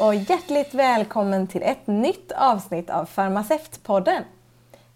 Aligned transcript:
Och 0.00 0.14
hjärtligt 0.14 0.74
välkommen 0.74 1.46
till 1.46 1.62
ett 1.62 1.86
nytt 1.86 2.32
avsnitt 2.32 2.90
av 2.90 3.04
Farmaceutpodden. 3.04 4.22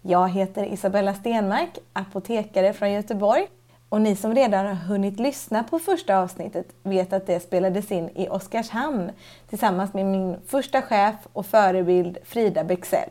Jag 0.01 0.29
heter 0.29 0.73
Isabella 0.73 1.13
Stenmark, 1.13 1.77
apotekare 1.93 2.73
från 2.73 2.91
Göteborg. 2.91 3.47
Och 3.89 4.01
ni 4.01 4.15
som 4.15 4.35
redan 4.35 4.65
har 4.65 4.73
hunnit 4.73 5.19
lyssna 5.19 5.63
på 5.63 5.79
första 5.79 6.17
avsnittet 6.17 6.65
vet 6.83 7.13
att 7.13 7.27
det 7.27 7.39
spelades 7.39 7.91
in 7.91 8.09
i 8.15 8.29
Oskarshamn 8.29 9.11
tillsammans 9.49 9.93
med 9.93 10.05
min 10.05 10.37
första 10.47 10.81
chef 10.81 11.15
och 11.33 11.45
förebild 11.45 12.17
Frida 12.23 12.63
Bexell. 12.63 13.09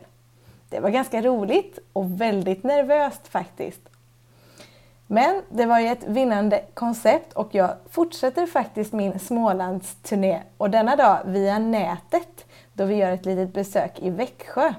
Det 0.69 0.79
var 0.79 0.89
ganska 0.89 1.21
roligt 1.21 1.79
och 1.93 2.21
väldigt 2.21 2.63
nervöst 2.63 3.27
faktiskt. 3.27 3.81
Men 5.07 5.41
det 5.49 5.65
var 5.65 5.79
ju 5.79 5.87
ett 5.87 6.03
vinnande 6.03 6.65
koncept 6.73 7.33
och 7.33 7.55
jag 7.55 7.75
fortsätter 7.89 8.45
faktiskt 8.47 8.93
min 8.93 9.19
Smålandsturné 9.19 10.43
och 10.57 10.69
denna 10.69 10.95
dag 10.95 11.19
via 11.25 11.59
nätet 11.59 12.45
då 12.73 12.85
vi 12.85 12.95
gör 12.95 13.11
ett 13.11 13.25
litet 13.25 13.53
besök 13.53 13.99
i 13.99 14.09
Växjö. 14.09 14.73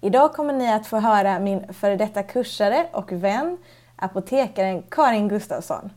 Idag 0.00 0.32
kommer 0.32 0.52
ni 0.52 0.72
att 0.72 0.86
få 0.86 0.96
höra 0.96 1.38
min 1.38 1.72
före 1.72 1.96
detta 1.96 2.22
kursare 2.22 2.88
och 2.92 3.12
vän, 3.12 3.58
apotekaren 3.96 4.82
Karin 4.82 5.28
Gustafsson. 5.28 5.90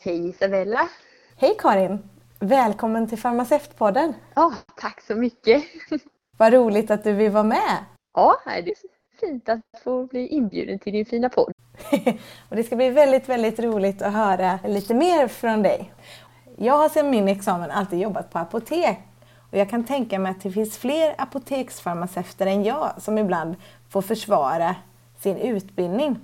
Hej 0.00 0.28
Isabella! 0.28 0.88
Hej 1.36 1.56
Karin! 1.58 2.08
Välkommen 2.38 3.08
till 3.08 3.18
Farmaceutpodden! 3.18 4.14
Ja, 4.34 4.54
tack 4.76 5.00
så 5.00 5.14
mycket! 5.14 5.64
Vad 6.38 6.52
roligt 6.52 6.90
att 6.90 7.04
du 7.04 7.12
vill 7.12 7.30
vara 7.30 7.44
med! 7.44 7.84
Ja, 8.14 8.36
det 8.44 8.70
är 8.70 8.74
fint 9.20 9.48
att 9.48 9.60
få 9.84 10.06
bli 10.06 10.26
inbjuden 10.26 10.78
till 10.78 10.92
din 10.92 11.06
fina 11.06 11.28
podd. 11.28 11.52
och 12.48 12.56
det 12.56 12.62
ska 12.62 12.76
bli 12.76 12.90
väldigt, 12.90 13.28
väldigt 13.28 13.60
roligt 13.60 14.02
att 14.02 14.12
höra 14.12 14.58
lite 14.64 14.94
mer 14.94 15.28
från 15.28 15.62
dig. 15.62 15.92
Jag 16.56 16.76
har 16.76 16.88
sedan 16.88 17.10
min 17.10 17.28
examen 17.28 17.70
alltid 17.70 17.98
jobbat 17.98 18.30
på 18.30 18.38
apotek 18.38 18.98
och 19.50 19.58
jag 19.58 19.70
kan 19.70 19.84
tänka 19.84 20.18
mig 20.18 20.30
att 20.30 20.42
det 20.42 20.50
finns 20.50 20.78
fler 20.78 21.14
apoteksfarmaceuter 21.18 22.46
än 22.46 22.64
jag 22.64 22.92
som 22.98 23.18
ibland 23.18 23.56
får 23.88 24.02
försvara 24.02 24.76
sin 25.18 25.36
utbildning. 25.36 26.18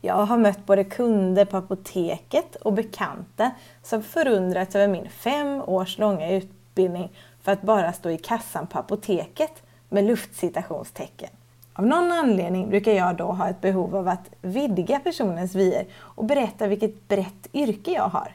Jag 0.00 0.14
har 0.14 0.38
mött 0.38 0.66
både 0.66 0.84
kunder 0.84 1.44
på 1.44 1.56
apoteket 1.56 2.56
och 2.56 2.72
bekanta 2.72 3.50
som 3.82 4.02
förundrats 4.02 4.76
över 4.76 4.88
min 4.88 5.08
fem 5.10 5.62
års 5.66 5.98
långa 5.98 6.30
utbildning 6.30 7.12
för 7.44 7.52
att 7.52 7.62
bara 7.62 7.92
stå 7.92 8.10
i 8.10 8.18
kassan 8.18 8.66
på 8.66 8.78
apoteket 8.78 9.62
med 9.88 10.04
luftcitationstecken. 10.04 11.30
Av 11.72 11.86
någon 11.86 12.12
anledning 12.12 12.68
brukar 12.68 12.92
jag 12.92 13.16
då 13.16 13.32
ha 13.32 13.48
ett 13.48 13.60
behov 13.60 13.96
av 13.96 14.08
att 14.08 14.30
vidga 14.42 15.00
personens 15.00 15.54
vyer 15.54 15.86
och 15.94 16.24
berätta 16.24 16.66
vilket 16.66 17.08
brett 17.08 17.48
yrke 17.52 17.90
jag 17.90 18.08
har. 18.08 18.32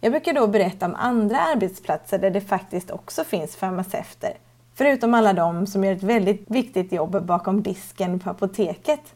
Jag 0.00 0.12
brukar 0.12 0.32
då 0.32 0.46
berätta 0.46 0.86
om 0.86 0.94
andra 0.94 1.40
arbetsplatser 1.40 2.18
där 2.18 2.30
det 2.30 2.40
faktiskt 2.40 2.90
också 2.90 3.24
finns 3.24 3.56
farmaceuter. 3.56 4.32
Förutom 4.74 5.14
alla 5.14 5.32
de 5.32 5.66
som 5.66 5.84
gör 5.84 5.92
ett 5.92 6.02
väldigt 6.02 6.50
viktigt 6.50 6.92
jobb 6.92 7.24
bakom 7.24 7.62
disken 7.62 8.20
på 8.20 8.30
apoteket. 8.30 9.14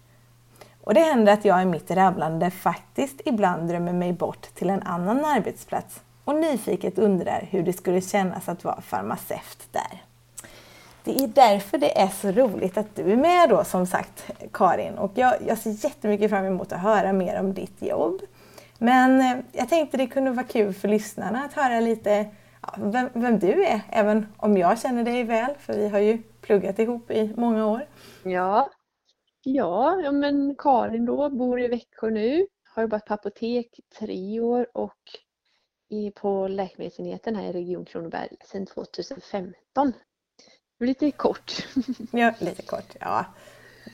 Och 0.80 0.94
det 0.94 1.00
händer 1.00 1.32
att 1.32 1.44
jag 1.44 1.62
i 1.62 1.64
mitt 1.64 1.90
rabblande 1.90 2.50
faktiskt 2.50 3.20
ibland 3.24 3.68
drömmer 3.68 3.92
mig 3.92 4.12
bort 4.12 4.54
till 4.54 4.70
en 4.70 4.82
annan 4.82 5.24
arbetsplats 5.24 6.00
och 6.24 6.34
nyfiket 6.34 6.98
undrar 6.98 7.48
hur 7.50 7.62
det 7.62 7.72
skulle 7.72 8.00
kännas 8.00 8.48
att 8.48 8.64
vara 8.64 8.80
farmaceut 8.80 9.68
där. 9.70 10.02
Det 11.04 11.10
är 11.10 11.28
därför 11.28 11.78
det 11.78 12.00
är 12.00 12.08
så 12.08 12.30
roligt 12.30 12.78
att 12.78 12.96
du 12.96 13.12
är 13.12 13.16
med 13.16 13.48
då 13.48 13.64
som 13.64 13.86
sagt 13.86 14.30
Karin 14.52 14.94
och 14.94 15.12
jag, 15.14 15.34
jag 15.46 15.58
ser 15.58 15.84
jättemycket 15.84 16.30
fram 16.30 16.44
emot 16.44 16.72
att 16.72 16.80
höra 16.80 17.12
mer 17.12 17.40
om 17.40 17.54
ditt 17.54 17.82
jobb. 17.82 18.20
Men 18.78 19.20
eh, 19.20 19.44
jag 19.52 19.68
tänkte 19.68 19.96
det 19.96 20.06
kunde 20.06 20.30
vara 20.30 20.46
kul 20.46 20.74
för 20.74 20.88
lyssnarna 20.88 21.44
att 21.44 21.52
höra 21.52 21.80
lite 21.80 22.26
ja, 22.62 22.74
vem, 22.78 23.08
vem, 23.12 23.38
du 23.38 23.64
är, 23.64 23.80
även 23.90 24.26
om 24.36 24.56
jag 24.56 24.80
känner 24.80 25.04
dig 25.04 25.24
väl, 25.24 25.54
för 25.58 25.72
vi 25.72 25.88
har 25.88 25.98
ju 25.98 26.22
pluggat 26.40 26.78
ihop 26.78 27.10
i 27.10 27.34
många 27.36 27.66
år. 27.66 27.86
Ja, 28.22 28.70
ja, 29.42 30.00
ja 30.04 30.12
men 30.12 30.54
Karin 30.58 31.04
då, 31.04 31.30
bor 31.30 31.60
i 31.60 31.68
Växjö 31.68 32.10
nu, 32.10 32.46
har 32.74 32.82
jobbat 32.82 33.06
på 33.06 33.14
apotek 33.14 33.80
tre 33.98 34.40
år 34.40 34.66
och 34.74 34.98
på 36.14 36.48
läkemedelsenheten 36.48 37.36
här 37.36 37.44
i 37.44 37.52
Region 37.52 37.84
Kronoberg 37.84 38.28
sedan 38.44 38.66
2015. 38.66 39.92
Lite 40.80 41.10
kort. 41.10 41.52
ja, 42.12 42.34
lite 42.38 42.62
kort. 42.62 42.96
Ja. 43.00 43.24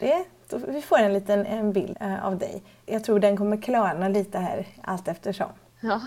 Det, 0.00 0.24
då, 0.48 0.58
vi 0.58 0.82
får 0.82 0.98
en 0.98 1.12
liten 1.12 1.46
en 1.46 1.72
bild 1.72 1.96
eh, 2.00 2.26
av 2.26 2.38
dig. 2.38 2.62
Jag 2.86 3.04
tror 3.04 3.18
den 3.18 3.36
kommer 3.36 3.62
klarna 3.62 4.08
lite 4.08 4.38
här 4.38 4.66
allt 4.82 5.08
eftersom. 5.08 5.50
Ja. 5.80 6.00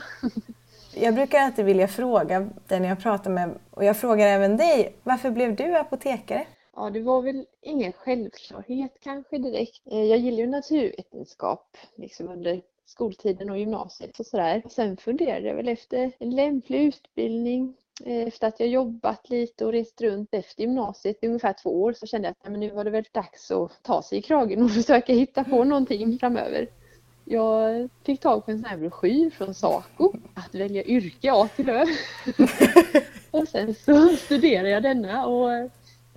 jag 0.95 1.15
brukar 1.15 1.39
alltid 1.39 1.65
vilja 1.65 1.87
fråga 1.87 2.49
den 2.67 2.83
jag 2.83 2.99
pratar 2.99 3.31
med, 3.31 3.57
och 3.69 3.85
jag 3.85 3.97
frågar 3.97 4.27
även 4.27 4.57
dig, 4.57 4.95
varför 5.03 5.31
blev 5.31 5.55
du 5.55 5.77
apotekare? 5.77 6.47
Ja, 6.75 6.89
det 6.89 7.01
var 7.01 7.21
väl 7.21 7.45
ingen 7.61 7.93
självklarhet 7.93 8.97
kanske 9.01 9.37
direkt. 9.37 9.81
Eh, 9.91 10.03
jag 10.03 10.19
gillar 10.19 10.39
ju 10.39 10.47
naturvetenskap 10.47 11.77
liksom 11.95 12.29
under 12.29 12.61
skoltiden 12.85 13.49
och 13.49 13.59
gymnasiet 13.59 14.19
och 14.19 14.25
sådär. 14.25 14.63
Sen 14.69 14.97
funderade 14.97 15.47
jag 15.47 15.55
väl 15.55 15.67
efter 15.67 16.11
en 16.19 16.35
lämplig 16.35 16.83
utbildning 16.83 17.75
efter 18.05 18.47
att 18.47 18.59
jag 18.59 18.69
jobbat 18.69 19.29
lite 19.29 19.65
och 19.65 19.71
rest 19.71 20.01
runt 20.01 20.33
efter 20.33 20.61
gymnasiet 20.61 21.17
i 21.21 21.27
ungefär 21.27 21.53
två 21.53 21.81
år 21.83 21.93
så 21.93 22.05
kände 22.05 22.27
jag 22.27 22.31
att 22.31 22.51
men 22.51 22.59
nu 22.59 22.69
var 22.69 22.83
det 22.83 22.89
väl 22.89 23.05
dags 23.11 23.51
att 23.51 23.83
ta 23.83 24.01
sig 24.01 24.17
i 24.17 24.21
kragen 24.21 24.63
och 24.63 24.71
försöka 24.73 25.13
hitta 25.13 25.43
på 25.43 25.63
någonting 25.63 26.19
framöver. 26.19 26.67
Jag 27.25 27.89
fick 28.05 28.19
tag 28.19 28.45
på 28.45 28.51
en 28.51 28.57
sån 28.57 28.69
här 28.69 28.77
broschyr 28.77 29.29
från 29.29 29.53
Saco 29.53 30.13
att 30.33 30.55
välja 30.55 30.83
yrke 30.83 31.31
A 31.33 31.49
till 31.55 31.69
Ö. 31.69 31.85
och 33.31 33.47
sen 33.47 33.75
så 33.75 34.07
studerade 34.07 34.69
jag 34.69 34.83
denna 34.83 35.25
och 35.25 35.69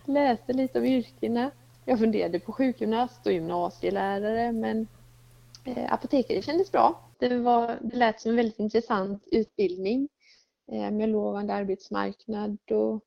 läste 0.05 0.53
lite 0.53 0.79
om 0.79 0.85
yrkena. 0.85 1.51
Jag 1.85 1.99
funderade 1.99 2.41
på 2.41 2.53
sjukgymnast 2.53 3.27
och 3.27 3.33
gymnasielärare 3.33 4.53
men 4.53 4.81
eh, 4.81 4.87
apotekare 5.89 6.43
kändes 6.43 6.73
bra. 6.73 7.11
Det, 7.19 7.39
var, 7.39 7.79
det 7.81 7.97
lät 7.97 8.21
som 8.21 8.31
en 8.31 8.37
väldigt 8.37 8.59
intressant 8.59 9.25
utbildning 9.33 10.09
Eh, 10.73 10.91
med 10.91 11.09
lovande 11.09 11.55
arbetsmarknad 11.55 12.59
och 12.71 13.01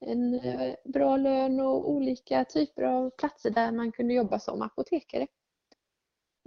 en 0.00 0.40
eh, 0.40 0.74
bra 0.84 1.16
lön 1.16 1.60
och 1.60 1.90
olika 1.90 2.44
typer 2.44 2.82
av 2.82 3.10
platser 3.10 3.50
där 3.50 3.72
man 3.72 3.92
kunde 3.92 4.14
jobba 4.14 4.38
som 4.38 4.62
apotekare. 4.62 5.26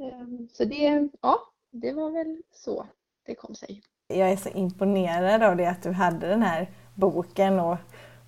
Ehm, 0.01 0.49
så 0.53 0.66
det, 0.66 1.09
ja, 1.21 1.39
det 1.72 1.93
var 1.93 2.11
väl 2.11 2.41
så 2.51 2.85
det 3.25 3.35
kom 3.35 3.55
sig. 3.55 3.81
Jag 4.07 4.31
är 4.31 4.37
så 4.37 4.49
imponerad 4.49 5.43
av 5.43 5.57
det 5.57 5.69
att 5.69 5.83
du 5.83 5.91
hade 5.91 6.27
den 6.27 6.41
här 6.41 6.72
boken 6.95 7.59
och, 7.59 7.77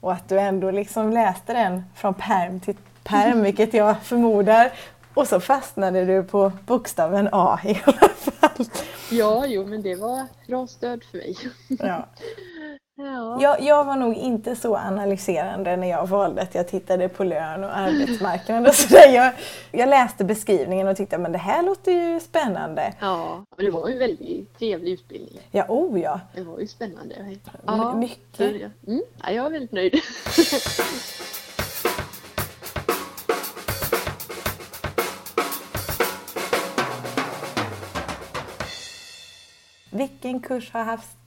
och 0.01 0.13
att 0.13 0.29
du 0.29 0.39
ändå 0.39 0.71
liksom 0.71 1.09
läste 1.09 1.53
den 1.53 1.83
från 1.95 2.13
perm 2.13 2.59
till 2.59 2.77
perm, 3.03 3.41
vilket 3.43 3.73
jag 3.73 4.03
förmodar. 4.03 4.71
Och 5.17 5.27
så 5.27 5.39
fastnade 5.39 6.05
du 6.05 6.23
på 6.23 6.51
bokstaven 6.65 7.29
A 7.31 7.59
i 7.63 7.81
alla 7.85 8.09
fall. 8.09 8.65
Ja, 9.11 9.45
jo, 9.47 9.65
men 9.65 9.81
det 9.81 9.95
var 9.95 10.27
bra 10.47 10.67
stöd 10.67 11.03
för 11.03 11.17
mig. 11.17 11.37
Ja. 11.67 12.05
Ja. 12.99 13.41
Jag, 13.41 13.61
jag, 13.61 13.85
var 13.85 13.95
nog 13.95 14.15
inte 14.15 14.55
så 14.55 14.77
analyserande 14.77 15.75
när 15.75 15.87
jag 15.87 16.07
valde 16.07 16.41
att 16.41 16.55
jag 16.55 16.67
tittade 16.67 17.09
på 17.09 17.23
lön 17.23 17.63
och 17.63 17.77
arbetsmarknad 17.77 18.67
och 18.67 18.73
sådär. 18.73 19.13
Jag, 19.13 19.33
jag 19.71 19.89
läste 19.89 20.23
beskrivningen 20.23 20.87
och 20.87 20.97
tyckte 20.97 21.17
men 21.17 21.31
det 21.31 21.37
här 21.37 21.63
låter 21.63 21.91
ju 21.91 22.19
spännande. 22.19 22.93
Ja, 22.99 23.43
och 23.49 23.63
det 23.63 23.69
var 23.69 23.87
ju 23.87 23.93
en 23.93 23.99
väldigt 23.99 24.57
trevlig 24.59 24.91
utbildning. 24.91 25.39
Ja, 25.51 25.65
oh 25.69 25.99
ja. 25.99 26.19
Det 26.35 26.43
var 26.43 26.59
ju 26.59 26.67
spännande. 26.67 27.37
Ja, 27.65 27.95
mycket. 27.95 28.39
Mm, 28.87 29.01
ja, 29.23 29.31
jag 29.31 29.45
är 29.45 29.49
väldigt 29.49 29.71
nöjd. 29.71 29.93
Vilken 39.97 40.39
kurs 40.39 40.71
har 40.71 40.83
haft 40.83 41.17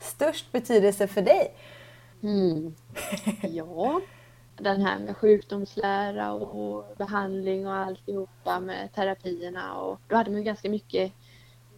störst 0.00 0.52
betydelse 0.52 1.06
för 1.06 1.22
dig? 1.22 1.54
Mm. 2.22 2.74
Ja, 3.42 4.00
den 4.56 4.80
här 4.80 4.98
med 4.98 5.16
sjukdomslära 5.16 6.32
och 6.32 6.96
behandling 6.96 7.66
och 7.66 7.74
alltihopa 7.74 8.60
med 8.60 8.92
terapierna. 8.94 9.74
Och 9.74 10.00
då 10.08 10.16
hade 10.16 10.30
man 10.30 10.44
ganska 10.44 10.70
mycket 10.70 11.12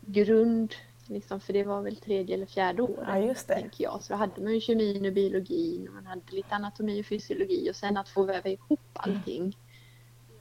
grund, 0.00 0.74
liksom, 1.06 1.40
för 1.40 1.52
det 1.52 1.64
var 1.64 1.82
väl 1.82 1.96
tredje 1.96 2.34
eller 2.34 2.46
fjärde 2.46 2.82
året. 2.82 3.08
Ja, 3.08 3.18
just 3.18 3.48
det. 3.48 3.54
Tänker 3.54 3.84
jag. 3.84 4.02
Så 4.02 4.12
då 4.12 4.16
hade 4.18 4.42
man 4.42 4.54
ju 4.54 4.60
kemin 4.60 5.06
och 5.06 5.12
biologin 5.12 5.88
och 5.88 5.94
man 5.94 6.06
hade 6.06 6.22
lite 6.28 6.54
anatomi 6.54 7.00
och 7.00 7.06
fysiologi 7.06 7.70
och 7.70 7.76
sen 7.76 7.96
att 7.96 8.08
få 8.08 8.22
väva 8.22 8.48
ihop 8.48 8.80
allting. 8.92 9.56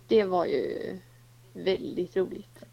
Det 0.08 0.24
var 0.24 0.46
ju 0.46 0.98
väldigt 1.54 2.16
roligt. 2.16 2.64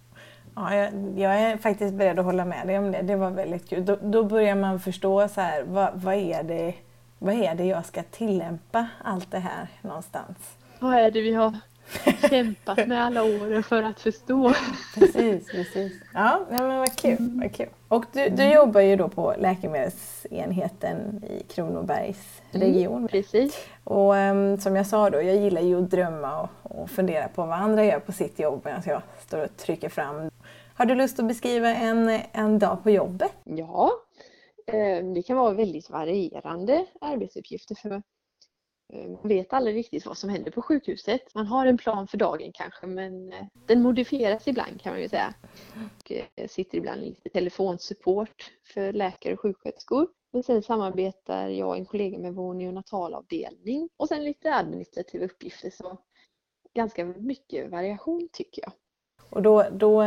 Ja, 0.56 0.74
jag, 0.74 1.18
jag, 1.18 1.40
är 1.40 1.56
faktiskt 1.56 1.94
beredd 1.94 2.18
att 2.18 2.24
hålla 2.24 2.44
med 2.44 2.66
dig 2.66 2.78
om 2.78 2.92
det. 2.92 3.02
Det 3.02 3.16
var 3.16 3.30
väldigt 3.30 3.68
kul. 3.68 3.84
Då, 3.84 3.96
då 4.02 4.24
börjar 4.24 4.54
man 4.54 4.80
förstå 4.80 5.28
så 5.28 5.40
här, 5.40 5.62
vad, 5.62 5.90
vad, 5.94 6.14
är 6.14 6.42
det, 6.42 6.74
vad 7.18 7.34
är 7.34 7.54
det 7.54 7.64
jag 7.64 7.86
ska 7.86 8.02
tillämpa 8.02 8.86
allt 9.04 9.30
det 9.30 9.38
här 9.38 9.68
någonstans? 9.82 10.36
Vad 10.78 10.94
är 10.94 11.10
det 11.10 11.20
vi 11.20 11.34
har 11.34 11.58
kämpat 12.30 12.86
med 12.86 13.04
alla 13.04 13.22
åren 13.22 13.62
för 13.62 13.82
att 13.82 14.00
förstå. 14.00 14.52
Precis, 14.94 15.50
precis. 15.50 15.92
Ja, 16.14 16.46
men 16.50 16.78
vad 16.78 16.96
kul. 16.96 17.16
Vad 17.42 17.54
kul. 17.54 17.68
Och 17.88 18.04
du, 18.12 18.28
du 18.28 18.52
jobbar 18.52 18.80
ju 18.80 18.96
då 18.96 19.08
på 19.08 19.34
läkemedelsenheten 19.38 21.24
i 21.24 21.42
Kronobergs 21.52 22.42
region. 22.50 22.96
Mm, 22.96 23.08
precis. 23.08 23.68
Och 23.84 24.14
um, 24.14 24.58
som 24.58 24.76
jag 24.76 24.86
sa 24.86 25.10
då, 25.10 25.22
jag 25.22 25.36
gillar 25.36 25.62
ju 25.62 25.82
att 25.82 25.90
drömma 25.90 26.40
och, 26.40 26.80
och 26.80 26.90
fundera 26.90 27.28
på 27.28 27.46
vad 27.46 27.58
andra 27.58 27.84
gör 27.84 28.00
på 28.00 28.12
sitt 28.12 28.38
jobb 28.38 28.60
medan 28.64 28.82
jag 28.86 29.02
står 29.26 29.44
och 29.44 29.56
trycker 29.56 29.88
fram. 29.88 30.30
Har 30.74 30.86
du 30.86 30.94
lust 30.94 31.18
att 31.18 31.28
beskriva 31.28 31.74
en, 31.74 32.20
en 32.32 32.58
dag 32.58 32.82
på 32.82 32.90
jobbet? 32.90 33.32
Ja, 33.44 33.90
eh, 34.66 35.04
det 35.14 35.22
kan 35.22 35.36
vara 35.36 35.54
väldigt 35.54 35.90
varierande 35.90 36.86
arbetsuppgifter 37.00 37.74
för 37.74 38.02
man 38.92 39.28
vet 39.28 39.52
aldrig 39.52 39.76
riktigt 39.76 40.06
vad 40.06 40.18
som 40.18 40.30
händer 40.30 40.50
på 40.50 40.62
sjukhuset. 40.62 41.34
Man 41.34 41.46
har 41.46 41.66
en 41.66 41.78
plan 41.78 42.08
för 42.08 42.18
dagen 42.18 42.52
kanske 42.54 42.86
men 42.86 43.32
eh, 43.32 43.46
den 43.66 43.82
modifieras 43.82 44.48
ibland 44.48 44.80
kan 44.80 44.92
man 44.92 45.02
ju 45.02 45.08
säga. 45.08 45.34
Och 45.74 46.12
eh, 46.12 46.48
sitter 46.48 46.78
ibland 46.78 47.00
lite 47.00 47.28
telefonsupport 47.28 48.52
för 48.74 48.92
läkare 48.92 49.34
och 49.34 49.40
sjuksköterskor. 49.40 50.08
Men 50.32 50.42
sen 50.42 50.62
samarbetar 50.62 51.48
jag 51.48 51.68
och 51.68 51.76
en 51.76 51.86
kollega 51.86 52.18
med 52.18 52.34
vår 52.34 52.54
neonatalavdelning 52.54 53.88
och 53.96 54.08
sen 54.08 54.24
lite 54.24 54.54
administrativa 54.54 55.24
uppgifter. 55.24 55.70
Så 55.70 55.98
ganska 56.74 57.04
mycket 57.04 57.70
variation 57.70 58.28
tycker 58.32 58.62
jag. 58.62 58.72
Och 59.30 59.42
då, 59.42 59.66
då 59.72 60.04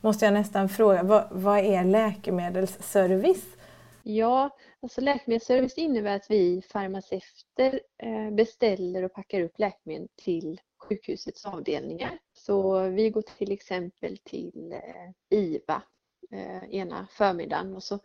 måste 0.00 0.24
jag 0.24 0.34
nästan 0.34 0.68
fråga, 0.68 1.02
vad, 1.02 1.28
vad 1.30 1.58
är 1.58 1.84
läkemedelsservice? 1.84 3.56
Ja, 4.02 4.50
alltså 4.84 5.00
läkemedelsservice 5.00 5.78
innebär 5.78 6.16
att 6.16 6.30
vi 6.30 6.62
farmaceuter 6.62 7.80
eh, 7.98 8.30
beställer 8.30 9.02
och 9.02 9.12
packar 9.12 9.40
upp 9.40 9.58
läkemedel 9.58 10.08
till 10.16 10.60
sjukhusets 10.76 11.46
avdelningar. 11.46 12.18
Så 12.32 12.80
vi 12.88 13.10
går 13.10 13.22
till 13.22 13.52
exempel 13.52 14.18
till 14.18 14.72
eh, 14.72 15.38
IVA 15.38 15.82
eh, 16.30 16.64
ena 16.74 17.06
förmiddagen 17.10 17.74
och 17.76 17.82
så 17.82 17.98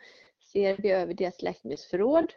ser 0.54 0.78
vi 0.78 0.92
över 0.92 1.14
deras 1.14 1.42
läkemedelsförråd 1.42 2.34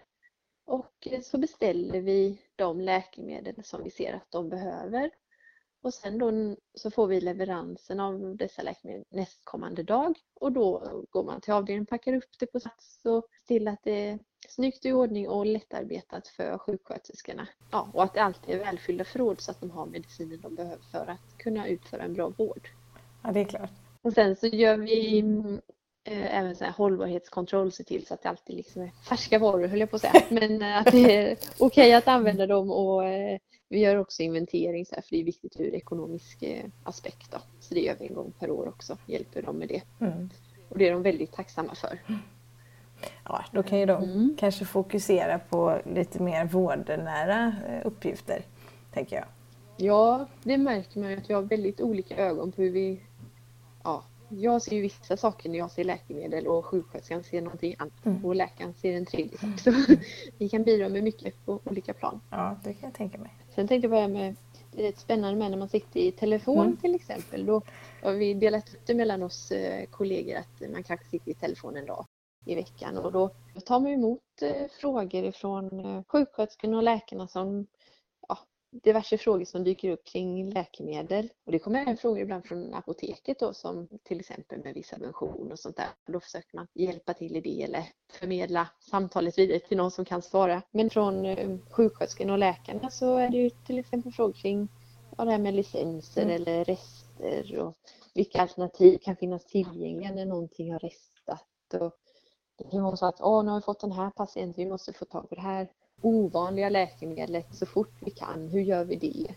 och 0.64 1.08
så 1.22 1.38
beställer 1.38 2.00
vi 2.00 2.42
de 2.56 2.80
läkemedel 2.80 3.64
som 3.64 3.82
vi 3.84 3.90
ser 3.90 4.14
att 4.14 4.30
de 4.30 4.48
behöver. 4.48 5.10
Och 5.82 5.94
sen 5.94 6.18
då 6.18 6.56
så 6.74 6.90
får 6.90 7.06
vi 7.06 7.20
leveransen 7.20 8.00
av 8.00 8.36
dessa 8.36 8.62
läkemedel 8.62 9.04
nästkommande 9.10 9.82
dag 9.82 10.18
och 10.34 10.52
då 10.52 10.82
går 11.10 11.24
man 11.24 11.40
till 11.40 11.52
avdelningen 11.52 11.86
packar 11.86 12.14
upp 12.14 12.38
det 12.38 12.46
på 12.46 12.60
sats 12.60 13.00
och 13.04 13.26
till 13.46 13.68
att 13.68 13.80
det 13.82 14.08
är 14.08 14.18
snyggt 14.48 14.86
i 14.86 14.92
ordning 14.92 15.28
och 15.28 15.46
lättarbetat 15.46 16.28
för 16.28 16.58
sjuksköterskorna. 16.58 17.48
Ja, 17.70 17.88
och 17.94 18.02
att 18.02 18.14
det 18.14 18.22
alltid 18.22 18.54
är 18.54 18.58
välfyllda 18.58 19.04
förråd 19.04 19.40
så 19.40 19.50
att 19.50 19.60
de 19.60 19.70
har 19.70 19.86
medicinen 19.86 20.40
de 20.40 20.54
behöver 20.54 20.82
för 20.90 21.06
att 21.06 21.38
kunna 21.38 21.68
utföra 21.68 22.02
en 22.02 22.14
bra 22.14 22.28
vård. 22.28 22.68
Ja, 23.22 23.32
det 23.32 23.40
är 23.40 23.44
klart. 23.44 23.70
Och 24.02 24.12
sen 24.12 24.36
så 24.36 24.46
gör 24.46 24.76
vi 24.76 25.18
eh, 26.04 26.38
även 26.38 26.56
så 26.56 26.64
här 26.64 26.72
hållbarhetskontroll, 26.72 27.72
se 27.72 27.84
till 27.84 28.06
så 28.06 28.14
att 28.14 28.22
det 28.22 28.28
alltid 28.28 28.56
liksom 28.56 28.82
är 28.82 28.90
färska 29.08 29.38
varor 29.38 29.66
höll 29.66 29.80
jag 29.80 29.90
på 29.90 29.96
att 29.96 30.02
säga. 30.02 30.22
Men 30.30 30.62
eh, 30.62 30.78
att 30.78 30.92
det 30.92 31.16
är 31.16 31.32
okej 31.32 31.66
okay 31.66 31.92
att 31.92 32.08
använda 32.08 32.46
dem 32.46 32.70
och 32.70 33.04
eh, 33.04 33.38
vi 33.72 33.78
gör 33.78 33.96
också 33.96 34.22
inventering 34.22 34.86
så 34.86 34.94
här, 34.94 35.02
för 35.02 35.10
det 35.10 35.20
är 35.20 35.24
viktigt 35.24 35.60
ur 35.60 35.74
ekonomisk 35.74 36.42
eh, 36.42 36.64
aspekt. 36.82 37.30
Då. 37.32 37.38
Så 37.60 37.74
det 37.74 37.80
gör 37.80 37.96
vi 38.00 38.06
en 38.06 38.14
gång 38.14 38.32
per 38.38 38.50
år 38.50 38.68
också, 38.68 38.96
hjälper 39.06 39.42
dem 39.42 39.56
med 39.56 39.68
det. 39.68 39.82
Mm. 40.00 40.30
Och 40.68 40.78
det 40.78 40.88
är 40.88 40.92
de 40.92 41.02
väldigt 41.02 41.32
tacksamma 41.32 41.74
för. 41.74 41.98
Ja, 43.24 43.44
då 43.52 43.62
kan 43.62 43.78
ju 43.78 43.86
de 43.86 44.02
mm. 44.02 44.36
kanske 44.38 44.64
fokusera 44.64 45.38
på 45.38 45.80
lite 45.94 46.22
mer 46.22 46.44
vårdnära 46.44 47.54
eh, 47.68 47.86
uppgifter, 47.86 48.42
tänker 48.92 49.16
jag. 49.16 49.24
Ja, 49.76 50.26
det 50.42 50.58
märker 50.58 51.00
man 51.00 51.10
ju 51.10 51.16
att 51.16 51.30
vi 51.30 51.34
har 51.34 51.42
väldigt 51.42 51.80
olika 51.80 52.16
ögon 52.16 52.52
på 52.52 52.62
hur 52.62 52.70
vi 52.70 53.00
ja, 53.84 54.04
jag 54.28 54.62
ser 54.62 54.76
ju 54.76 54.82
vissa 54.82 55.16
saker 55.16 55.50
när 55.50 55.58
jag 55.58 55.70
ser 55.70 55.84
läkemedel 55.84 56.46
och 56.46 56.66
sjuksköterskan 56.66 57.24
ser 57.24 57.42
någonting 57.42 57.74
annat 57.78 58.06
mm. 58.06 58.24
och 58.24 58.34
läkaren 58.34 58.74
ser 58.74 58.96
en 58.96 59.06
tredje 59.06 59.38
sak. 59.38 59.58
Så 59.58 59.72
vi 60.38 60.48
kan 60.48 60.62
bidra 60.62 60.88
med 60.88 61.02
mycket 61.02 61.44
på 61.44 61.60
olika 61.64 61.94
plan. 61.94 62.20
Ja, 62.30 62.56
det 62.64 62.74
kan 62.74 62.88
jag 62.88 62.94
tänka 62.94 63.18
mig. 63.18 63.32
Sen 63.54 63.68
tänkte 63.68 63.84
jag 63.84 63.90
börja 63.90 64.08
med, 64.08 64.36
det 64.72 64.86
är 64.86 64.92
spännande 64.92 65.38
med 65.38 65.50
när 65.50 65.58
man 65.58 65.68
sitter 65.68 66.00
i 66.00 66.12
telefon 66.12 66.66
mm. 66.66 66.76
till 66.76 66.94
exempel. 66.94 67.46
Då 67.46 67.62
har 68.02 68.12
vi 68.12 68.34
delat 68.34 68.74
upp 68.74 68.86
det 68.86 68.94
mellan 68.94 69.22
oss 69.22 69.50
eh, 69.52 69.86
kollegor 69.86 70.36
att 70.36 70.70
man 70.72 70.82
kanske 70.82 71.06
sitter 71.06 71.30
i 71.30 71.34
telefon 71.34 71.76
en 71.76 71.86
dag 71.86 72.06
i 72.44 72.54
veckan 72.54 72.98
och 72.98 73.12
då 73.12 73.30
tar 73.64 73.80
man 73.80 73.92
emot 73.92 74.42
eh, 74.42 74.68
frågor 74.80 75.24
ifrån 75.24 75.80
eh, 75.80 76.02
sjuksköterskorna 76.08 76.76
och 76.76 76.82
läkarna 76.82 77.28
som 77.28 77.66
diverse 78.72 79.18
frågor 79.18 79.44
som 79.44 79.64
dyker 79.64 79.90
upp 79.90 80.04
kring 80.04 80.50
läkemedel. 80.50 81.28
Och 81.46 81.52
det 81.52 81.58
kommer 81.58 81.82
även 81.82 81.96
frågor 81.96 82.18
ibland 82.18 82.46
från 82.46 82.74
apoteket 82.74 83.38
då 83.38 83.54
som 83.54 83.88
till 84.02 84.20
exempel 84.20 84.60
med 84.64 84.74
viss 84.74 84.88
subvention 84.88 85.52
och 85.52 85.58
sånt 85.58 85.76
där. 85.76 85.88
Då 86.06 86.20
försöker 86.20 86.56
man 86.56 86.66
hjälpa 86.74 87.14
till 87.14 87.36
i 87.36 87.40
det 87.40 87.62
eller 87.62 87.84
förmedla 88.12 88.68
samtalet 88.80 89.38
vidare 89.38 89.58
till 89.58 89.76
någon 89.76 89.90
som 89.90 90.04
kan 90.04 90.22
svara. 90.22 90.62
Men 90.70 90.90
från 90.90 91.26
eh, 91.26 91.58
sjuksköterskorna 91.70 92.32
och 92.32 92.38
läkarna 92.38 92.90
så 92.90 93.16
är 93.16 93.28
det 93.28 93.36
ju 93.36 93.50
till 93.50 93.78
exempel 93.78 94.12
frågor 94.12 94.32
kring 94.32 94.68
ja, 95.18 95.24
det 95.24 95.30
här 95.30 95.38
med 95.38 95.54
licenser 95.54 96.22
mm. 96.22 96.34
eller 96.34 96.64
rester 96.64 97.58
och 97.58 97.76
vilka 98.14 98.42
alternativ 98.42 98.98
kan 98.98 99.16
finnas 99.16 99.46
tillgängliga 99.46 100.12
när 100.12 100.26
någonting 100.26 100.72
har 100.72 100.78
restat. 100.78 101.74
Och 101.80 101.92
det 102.58 102.70
kan 102.70 102.82
vara 102.82 102.96
så 102.96 103.06
att 103.06 103.20
Åh, 103.20 103.44
nu 103.44 103.50
har 103.50 103.58
vi 103.58 103.64
fått 103.64 103.80
den 103.80 103.92
här 103.92 104.10
patienten, 104.10 104.64
vi 104.64 104.70
måste 104.70 104.92
få 104.92 105.04
tag 105.04 105.28
på 105.28 105.34
det 105.34 105.40
här 105.40 105.68
ovanliga 106.02 106.68
läkemedlet 106.68 107.46
så 107.54 107.66
fort 107.66 107.92
vi 108.00 108.10
kan. 108.10 108.48
Hur 108.48 108.60
gör 108.60 108.84
vi 108.84 108.96
det? 108.96 109.34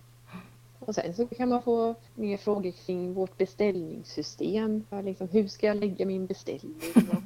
Och 0.80 0.96
sen 0.96 1.14
så 1.14 1.28
kan 1.28 1.50
man 1.50 1.62
få 1.62 1.96
mer 2.16 2.38
frågor 2.38 2.72
kring 2.72 3.14
vårt 3.14 3.38
beställningssystem. 3.38 4.86
Liksom, 5.04 5.28
hur 5.28 5.48
ska 5.48 5.68
jag 5.68 5.78
lägga 5.78 6.06
min 6.06 6.26
beställning? 6.26 6.76
Och, 6.96 7.22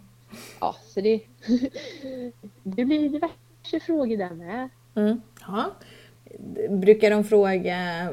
ja, 0.60 0.76
så 0.84 1.02
det, 1.02 1.22
det 2.64 2.86
blir 2.86 3.10
diverse 3.10 3.80
frågor 3.86 4.18
där 4.18 4.34
med. 4.34 4.70
Mm. 4.96 5.22
Ja. 5.42 5.72
Brukar 6.70 7.10
de 7.10 7.24
fråga, 7.24 8.10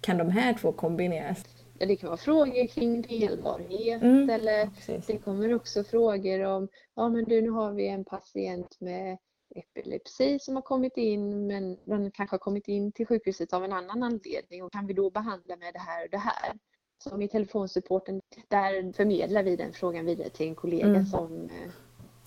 kan 0.00 0.18
de 0.18 0.30
här 0.30 0.54
två 0.54 0.72
kombineras? 0.72 1.44
Ja, 1.78 1.86
det 1.86 1.96
kan 1.96 2.08
vara 2.08 2.16
frågor 2.16 2.66
kring 2.66 3.02
delbarhet 3.02 4.02
mm. 4.02 4.30
eller 4.30 4.70
ja, 4.86 5.00
det 5.06 5.18
kommer 5.18 5.54
också 5.54 5.84
frågor 5.84 6.44
om, 6.44 6.68
ja 6.96 7.08
men 7.08 7.24
du 7.24 7.42
nu 7.42 7.50
har 7.50 7.72
vi 7.72 7.88
en 7.88 8.04
patient 8.04 8.80
med 8.80 9.18
epilepsi 9.54 10.38
som 10.38 10.54
har 10.54 10.62
kommit 10.62 10.96
in 10.96 11.46
men 11.46 11.78
den 11.84 12.10
kanske 12.10 12.34
har 12.34 12.38
kommit 12.38 12.68
in 12.68 12.92
till 12.92 13.06
sjukhuset 13.06 13.52
av 13.52 13.64
en 13.64 13.72
annan 13.72 14.02
anledning 14.02 14.62
och 14.62 14.72
kan 14.72 14.86
vi 14.86 14.94
då 14.94 15.10
behandla 15.10 15.56
med 15.56 15.74
det 15.74 15.78
här 15.78 16.04
och 16.04 16.10
det 16.10 16.18
här? 16.18 16.58
Som 16.98 17.22
i 17.22 17.28
telefonsupporten, 17.28 18.20
där 18.48 18.92
förmedlar 18.92 19.42
vi 19.42 19.56
den 19.56 19.72
frågan 19.72 20.06
vidare 20.06 20.28
till 20.28 20.48
en 20.48 20.54
kollega 20.54 20.86
mm. 20.86 21.06
som 21.06 21.44
eh, 21.44 21.70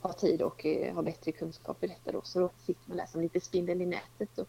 har 0.02 0.14
tid 0.14 0.42
och 0.42 0.66
eh, 0.66 0.96
har 0.96 1.04
bättre 1.04 1.32
kunskap 1.32 1.84
i 1.84 1.88
detta 1.88 2.12
då. 2.12 2.22
Så 2.24 2.40
då 2.40 2.50
sitter 2.58 2.82
man 2.86 2.98
där 2.98 3.06
som 3.06 3.22
lite 3.22 3.40
spindel 3.40 3.82
i 3.82 3.86
nätet 3.86 4.38
och 4.38 4.48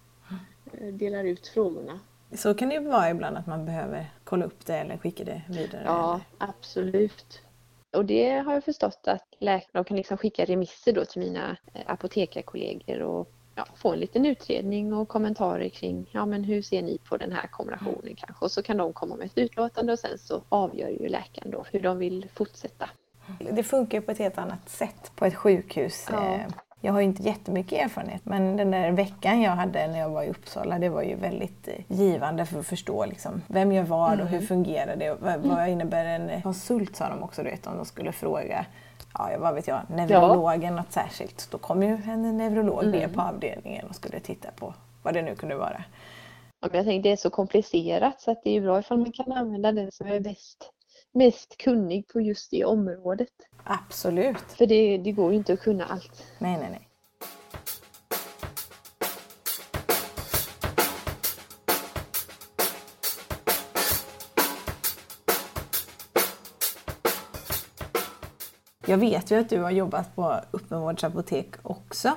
eh, 0.72 0.94
delar 0.94 1.24
ut 1.24 1.48
frågorna. 1.48 2.00
Så 2.32 2.54
kan 2.54 2.68
det 2.68 2.80
vara 2.80 3.10
ibland 3.10 3.36
att 3.36 3.46
man 3.46 3.64
behöver 3.64 4.10
kolla 4.24 4.44
upp 4.44 4.66
det 4.66 4.76
eller 4.76 4.98
skicka 4.98 5.24
det 5.24 5.42
vidare. 5.48 5.82
Ja, 5.84 6.14
eller? 6.14 6.50
absolut. 6.50 7.42
Och 7.98 8.04
det 8.04 8.30
har 8.30 8.54
jag 8.54 8.64
förstått 8.64 9.00
att 9.06 9.24
läkarna 9.38 9.84
kan 9.84 9.96
liksom 9.96 10.18
skicka 10.18 10.44
remisser 10.44 10.92
då 10.92 11.04
till 11.04 11.20
mina 11.20 11.56
eh, 11.74 11.80
apotekarkollegor 11.86 13.02
och 13.02 13.30
ja, 13.54 13.66
få 13.76 13.92
en 13.92 13.98
liten 13.98 14.26
utredning 14.26 14.92
och 14.92 15.08
kommentarer 15.08 15.68
kring 15.68 16.10
ja, 16.12 16.26
men 16.26 16.44
hur 16.44 16.62
ser 16.62 16.82
ni 16.82 16.98
på 16.98 17.16
den 17.16 17.32
här 17.32 17.46
kombinationen 17.46 18.16
kanske. 18.16 18.44
Och 18.44 18.50
så 18.50 18.62
kan 18.62 18.76
de 18.76 18.92
komma 18.92 19.16
med 19.16 19.26
ett 19.26 19.38
utlåtande 19.38 19.92
och 19.92 19.98
sen 19.98 20.18
så 20.18 20.42
avgör 20.48 20.88
ju 20.88 21.08
läkaren 21.08 21.50
då 21.50 21.64
hur 21.72 21.80
de 21.80 21.98
vill 21.98 22.28
fortsätta. 22.34 22.90
Det 23.52 23.62
funkar 23.62 24.00
på 24.00 24.10
ett 24.10 24.18
helt 24.18 24.38
annat 24.38 24.68
sätt 24.68 25.12
på 25.16 25.24
ett 25.24 25.34
sjukhus. 25.34 26.08
Ja. 26.10 26.40
Eh, 26.82 26.86
jag 26.86 26.92
har 26.92 27.00
ju 27.00 27.06
inte 27.06 27.22
jättemycket 27.22 27.84
erfarenhet 27.84 28.24
men 28.24 28.56
den 28.56 28.70
där 28.70 28.90
veckan 28.90 29.42
jag 29.42 29.52
hade 29.52 29.86
när 29.86 29.98
jag 29.98 30.10
var 30.10 30.22
i 30.22 30.30
Uppsala 30.30 30.78
det 30.78 30.88
var 30.88 31.02
ju 31.02 31.14
väldigt 31.14 31.68
eh, 31.68 31.74
givande 31.88 32.46
för 32.46 32.60
att 32.60 32.66
förstå 32.66 33.06
liksom, 33.06 33.42
vem 33.46 33.72
gör 33.72 33.82
vad 33.82 34.20
och 34.20 34.26
hur 34.26 34.36
mm. 34.36 34.46
fungerar 34.46 34.96
det 34.96 35.10
och 35.10 35.18
vad, 35.20 35.40
vad 35.40 35.68
innebär 35.68 36.04
en 36.04 36.42
konsult 36.42 36.96
sa 36.96 37.08
de 37.08 37.22
också 37.22 37.42
du 37.42 37.50
vet, 37.50 37.66
om 37.66 37.76
de 37.76 37.84
skulle 37.84 38.12
fråga 38.12 38.66
ja, 39.14 39.30
vad 39.38 39.54
vet 39.54 39.68
jag, 39.68 39.80
neurologen 39.88 40.76
ja. 40.76 40.82
något 40.82 40.92
särskilt. 40.92 41.48
Då 41.50 41.58
kom 41.58 41.82
ju 41.82 41.88
en 41.88 42.36
neurolog 42.36 42.82
mm. 42.82 42.90
ner 42.90 43.08
på 43.08 43.20
avdelningen 43.20 43.86
och 43.88 43.94
skulle 43.94 44.20
titta 44.20 44.50
på 44.50 44.74
vad 45.02 45.14
det 45.14 45.22
nu 45.22 45.34
kunde 45.34 45.56
vara. 45.56 45.84
Ja, 46.60 46.68
men 46.70 46.76
jag 46.76 46.86
tänkte 46.86 47.08
det 47.08 47.12
är 47.12 47.16
så 47.16 47.30
komplicerat 47.30 48.20
så 48.20 48.30
att 48.30 48.42
det 48.44 48.56
är 48.56 48.60
bra 48.60 48.78
ifall 48.78 48.98
man 48.98 49.12
kan 49.12 49.32
använda 49.32 49.72
den 49.72 49.92
som 49.92 50.06
är 50.06 50.20
bäst 50.20 50.72
mest 51.18 51.58
kunnig 51.58 52.08
på 52.08 52.20
just 52.20 52.50
det 52.50 52.64
området. 52.64 53.28
Absolut. 53.64 54.52
För 54.58 54.66
det, 54.66 54.98
det 54.98 55.12
går 55.12 55.32
ju 55.32 55.38
inte 55.38 55.52
att 55.52 55.60
kunna 55.60 55.84
allt. 55.84 56.24
Nej, 56.38 56.58
nej, 56.58 56.68
nej. 56.70 56.88
Jag 68.86 68.98
vet 68.98 69.30
ju 69.30 69.40
att 69.40 69.48
du 69.48 69.60
har 69.60 69.70
jobbat 69.70 70.16
på 70.16 70.40
öppenvårdsapotek 70.52 71.54
också. 71.62 72.08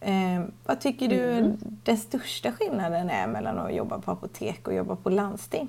Eh, 0.00 0.44
vad 0.66 0.80
tycker 0.80 1.08
du 1.08 1.32
mm. 1.32 1.58
den 1.60 1.96
största 1.96 2.52
skillnaden 2.52 3.10
är 3.10 3.26
mellan 3.26 3.58
att 3.58 3.74
jobba 3.74 3.98
på 3.98 4.10
apotek 4.10 4.68
och 4.68 4.74
jobba 4.74 4.96
på 4.96 5.10
landsting? 5.10 5.68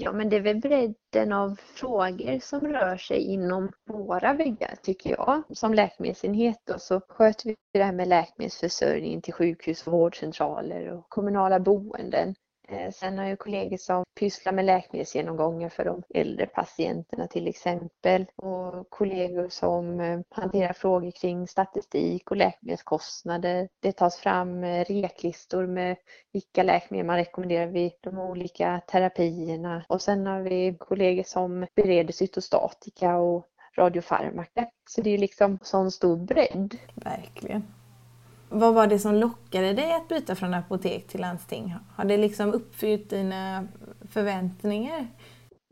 Ja, 0.00 0.12
men 0.12 0.28
det 0.28 0.36
är 0.36 0.40
väl 0.40 0.56
bredden 0.60 1.32
av 1.32 1.60
frågor 1.74 2.38
som 2.38 2.60
rör 2.60 2.96
sig 2.96 3.18
inom 3.18 3.72
våra 3.86 4.32
väggar, 4.32 4.74
tycker 4.82 5.10
jag. 5.10 5.42
Som 5.50 5.74
läkemedelsenhet 5.74 6.58
då, 6.64 6.78
så 6.78 7.00
sköter 7.08 7.48
vi 7.48 7.56
det 7.72 7.84
här 7.84 7.92
med 7.92 8.08
läkemedelsförsörjning 8.08 9.22
till 9.22 9.32
sjukhus, 9.32 9.86
vårdcentraler 9.86 10.92
och 10.92 11.08
kommunala 11.08 11.60
boenden. 11.60 12.34
Eh, 12.68 12.90
sen 12.90 13.18
har 13.18 13.24
jag 13.24 13.38
kollegor 13.38 13.76
som 13.76 14.04
pysslar 14.18 14.52
med 14.52 14.64
läkemedelsgenomgångar 14.64 15.68
för 15.68 15.84
de 15.84 16.02
äldre 16.14 16.46
patienterna 16.46 17.26
till 17.26 17.48
exempel 17.48 18.26
och 18.36 18.90
kollegor 18.90 19.48
som 19.48 20.00
eh, 20.00 20.20
hanterar 20.30 20.72
frågor 20.72 21.10
kring 21.10 21.48
statistik 21.48 22.30
och 22.30 22.36
läkemedelskostnader. 22.36 23.68
Det 23.80 23.92
tas 23.92 24.16
fram 24.16 24.64
eh, 24.64 24.84
reklistor 24.84 25.66
med 25.66 25.96
vilka 26.32 26.62
läkemedel 26.62 27.06
man 27.06 27.16
rekommenderar 27.16 27.66
vid 27.66 27.92
de 28.00 28.18
olika 28.18 28.80
terapierna 28.86 29.84
och 29.88 30.02
sen 30.02 30.26
har 30.26 30.40
vi 30.40 30.76
kollegor 30.78 31.22
som 31.22 31.66
bereder 31.74 32.12
cytostatika 32.12 33.16
och 33.16 33.46
radiofarmaka. 33.76 34.66
Så 34.88 35.00
det 35.00 35.10
är 35.10 35.18
liksom 35.18 35.58
sån 35.62 35.90
stor 35.90 36.16
bredd. 36.16 36.76
Verkligen. 36.94 37.77
Vad 38.50 38.74
var 38.74 38.86
det 38.86 38.98
som 38.98 39.14
lockade 39.14 39.72
dig 39.72 39.92
att 39.92 40.08
byta 40.08 40.34
från 40.34 40.54
apotek 40.54 41.06
till 41.06 41.20
landsting? 41.20 41.74
Har 41.96 42.04
det 42.04 42.16
liksom 42.16 42.52
uppfyllt 42.52 43.10
dina 43.10 43.68
förväntningar? 44.10 45.06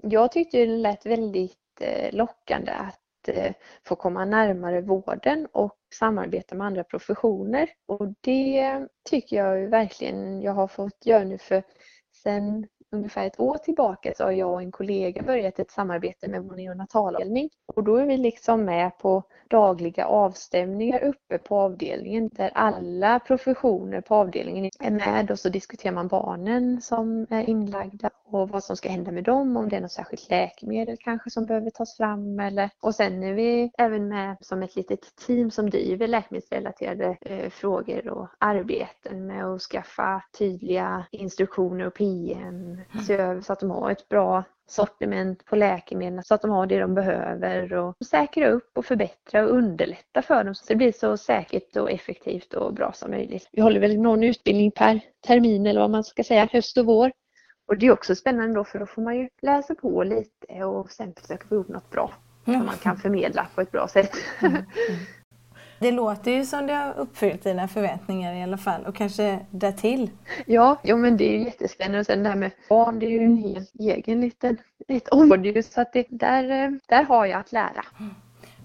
Jag 0.03 0.33
tyckte 0.33 0.59
det 0.59 0.67
lät 0.67 1.07
väldigt 1.07 1.81
eh, 1.81 2.15
lockande 2.15 2.73
att 2.73 3.29
eh, 3.29 3.53
få 3.85 3.97
komma 3.97 4.25
närmare 4.25 4.81
vården 4.81 5.49
och 5.53 5.77
samarbeta 5.95 6.55
med 6.55 6.67
andra 6.67 6.85
professioner. 6.85 7.69
Och 7.87 8.15
det 8.21 8.87
tycker 9.11 9.37
jag 9.37 9.69
verkligen 9.71 10.43
jag 10.43 10.53
har 10.53 10.69
fått 10.69 11.07
göra 11.07 11.25
nu 11.25 11.39
för 11.39 11.63
sen 12.23 12.67
ungefär 12.97 13.27
ett 13.27 13.41
år 13.41 13.59
tillbaka 13.59 14.13
så 14.17 14.25
har 14.25 14.33
jag 14.33 14.53
och 14.53 14.63
en 14.63 14.73
kollega 14.73 15.23
börjat 15.23 15.59
ett 15.59 15.71
samarbete 15.71 16.29
med 16.29 16.43
vår 16.43 16.57
neonatalavdelning. 16.57 17.51
Och 17.67 17.85
då 17.85 17.97
är 17.97 18.07
vi 18.07 18.17
liksom 18.17 18.65
med 18.65 18.99
på 18.99 19.23
dagliga 19.49 20.07
avstämningar 20.07 21.05
uppe 21.05 21.39
på 21.39 21.57
avdelningen 21.57 22.31
där 22.33 22.51
alla 22.55 23.19
professioner 23.19 24.01
på 24.01 24.15
avdelningen 24.15 24.71
är 24.81 24.91
med 24.91 25.31
och 25.31 25.39
så 25.39 25.49
diskuterar 25.49 25.95
man 25.95 26.09
barnen 26.09 26.81
som 26.81 27.27
är 27.31 27.51
inlagda 27.51 28.11
och 28.25 28.49
vad 28.49 28.65
som 28.65 28.77
ska 28.77 28.89
hända 28.89 29.13
med 29.13 29.25
dem, 29.25 29.57
om 29.57 29.69
det 29.69 29.77
är 29.77 29.81
något 29.81 29.93
särskilt 29.93 30.31
läkemedel 30.31 30.97
kanske 31.01 31.31
som 31.31 31.47
behöver 31.47 31.71
tas 31.71 31.97
fram 31.97 32.41
eller 32.41 32.71
och 32.81 32.95
sen 32.95 33.23
är 33.23 33.33
vi 33.33 33.71
även 33.79 34.09
med 34.09 34.37
som 34.41 34.63
ett 34.63 34.77
litet 34.77 35.17
team 35.27 35.51
som 35.51 35.71
driver 35.71 36.07
läkemedelsrelaterade 36.07 37.17
eh, 37.21 37.51
frågor 37.51 38.09
och 38.09 38.29
arbeten 38.39 39.27
med 39.27 39.45
att 39.45 39.63
skaffa 39.63 40.23
tydliga 40.39 41.07
instruktioner 41.11 41.87
och 41.87 41.95
PM, 41.95 42.81
se 43.07 43.15
över 43.15 43.41
så 43.41 43.53
att 43.53 43.61
de 43.61 43.71
har 43.71 43.91
ett 43.91 44.09
bra 44.09 44.45
sortiment 44.69 45.45
på 45.45 45.57
läkemedel 45.57 46.25
så 46.25 46.35
att 46.35 46.43
de 46.43 46.51
har 46.51 46.67
det 46.67 46.81
de 46.81 46.95
behöver 46.95 47.73
och 47.73 47.95
säkra 48.07 48.49
upp 48.49 48.79
och 48.79 48.87
förbättra 48.87 49.45
och 49.45 49.51
underlätta 49.51 50.23
för 50.23 50.45
dem 50.45 50.55
så 50.55 50.65
det 50.69 50.77
blir 50.77 50.93
så 50.93 51.17
säkert 51.17 51.77
och 51.77 51.91
effektivt 51.91 52.55
och 52.55 52.75
bra 52.75 52.93
som 52.93 53.11
möjligt. 53.11 53.49
Vi 53.53 53.63
håller 53.63 53.81
väl 53.81 54.01
någon 54.01 54.23
utbildning 54.23 54.71
per 54.71 55.01
termin 55.27 55.67
eller 55.67 55.81
vad 55.81 55.91
man 55.91 56.05
ska 56.05 56.25
säga, 56.25 56.49
höst 56.53 56.79
och 56.79 56.87
vår. 56.87 57.13
Och 57.69 57.79
det 57.79 57.87
är 57.87 57.93
också 57.93 58.15
spännande 58.15 58.55
då 58.55 58.65
för 58.65 58.79
då 58.79 58.87
får 58.87 59.03
man 59.03 59.17
ju 59.17 59.29
läsa 59.43 59.75
på 59.75 60.03
lite 60.03 60.65
och 60.65 60.91
sen 60.91 61.15
försöka 61.15 61.47
få 61.49 61.55
ihop 61.55 61.69
något 61.69 61.91
bra 61.91 62.13
som 62.45 62.67
man 62.67 62.77
kan 62.77 62.97
förmedla 62.97 63.47
på 63.55 63.61
ett 63.61 63.71
bra 63.71 63.89
sätt. 63.89 64.11
Mm. 64.43 64.63
Det 65.79 65.91
låter 65.91 66.31
ju 66.31 66.45
som 66.45 66.67
det 66.67 66.75
har 66.75 66.95
uppfyllt 66.95 67.43
dina 67.45 67.69
förväntningar 67.69 68.35
i 68.35 68.43
alla 68.43 68.59
fall 68.59 68.87
och 68.87 68.95
kanske 68.95 69.39
därtill. 69.51 70.11
Ja, 70.47 70.77
jo, 70.83 70.97
men 70.97 71.17
det 71.17 71.37
är 71.37 71.45
jättespännande. 71.45 72.01
Och 72.01 72.07
sen 72.07 72.23
det 72.23 72.29
här 72.29 72.37
med 72.37 72.51
barn, 72.69 72.99
det 72.99 73.07
är 73.07 73.11
ju 73.11 73.25
en 73.25 73.37
helt 73.37 73.75
egen 73.79 74.21
liten 74.21 74.57
ett 74.89 75.09
område. 75.09 75.63
Så 75.63 75.81
att 75.81 75.93
det, 75.93 76.07
där, 76.11 76.79
där 76.89 77.05
har 77.05 77.27
jag 77.27 77.41
att 77.41 77.53
lära. 77.53 77.85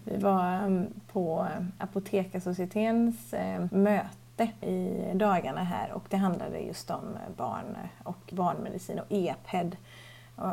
Vi 0.04 0.18
var 0.18 0.66
um, 0.66 0.88
på 1.12 1.48
Apotekarsocietetens 1.78 3.34
eh, 3.34 3.66
möte 3.72 4.44
i 4.62 5.12
dagarna 5.14 5.64
här 5.64 5.92
och 5.94 6.04
det 6.10 6.18
handlade 6.18 6.60
just 6.60 6.90
om 6.90 7.18
barn 7.38 7.78
och 8.04 8.30
barnmedicin 8.32 9.00
och 9.00 9.06
EPED. 9.10 9.76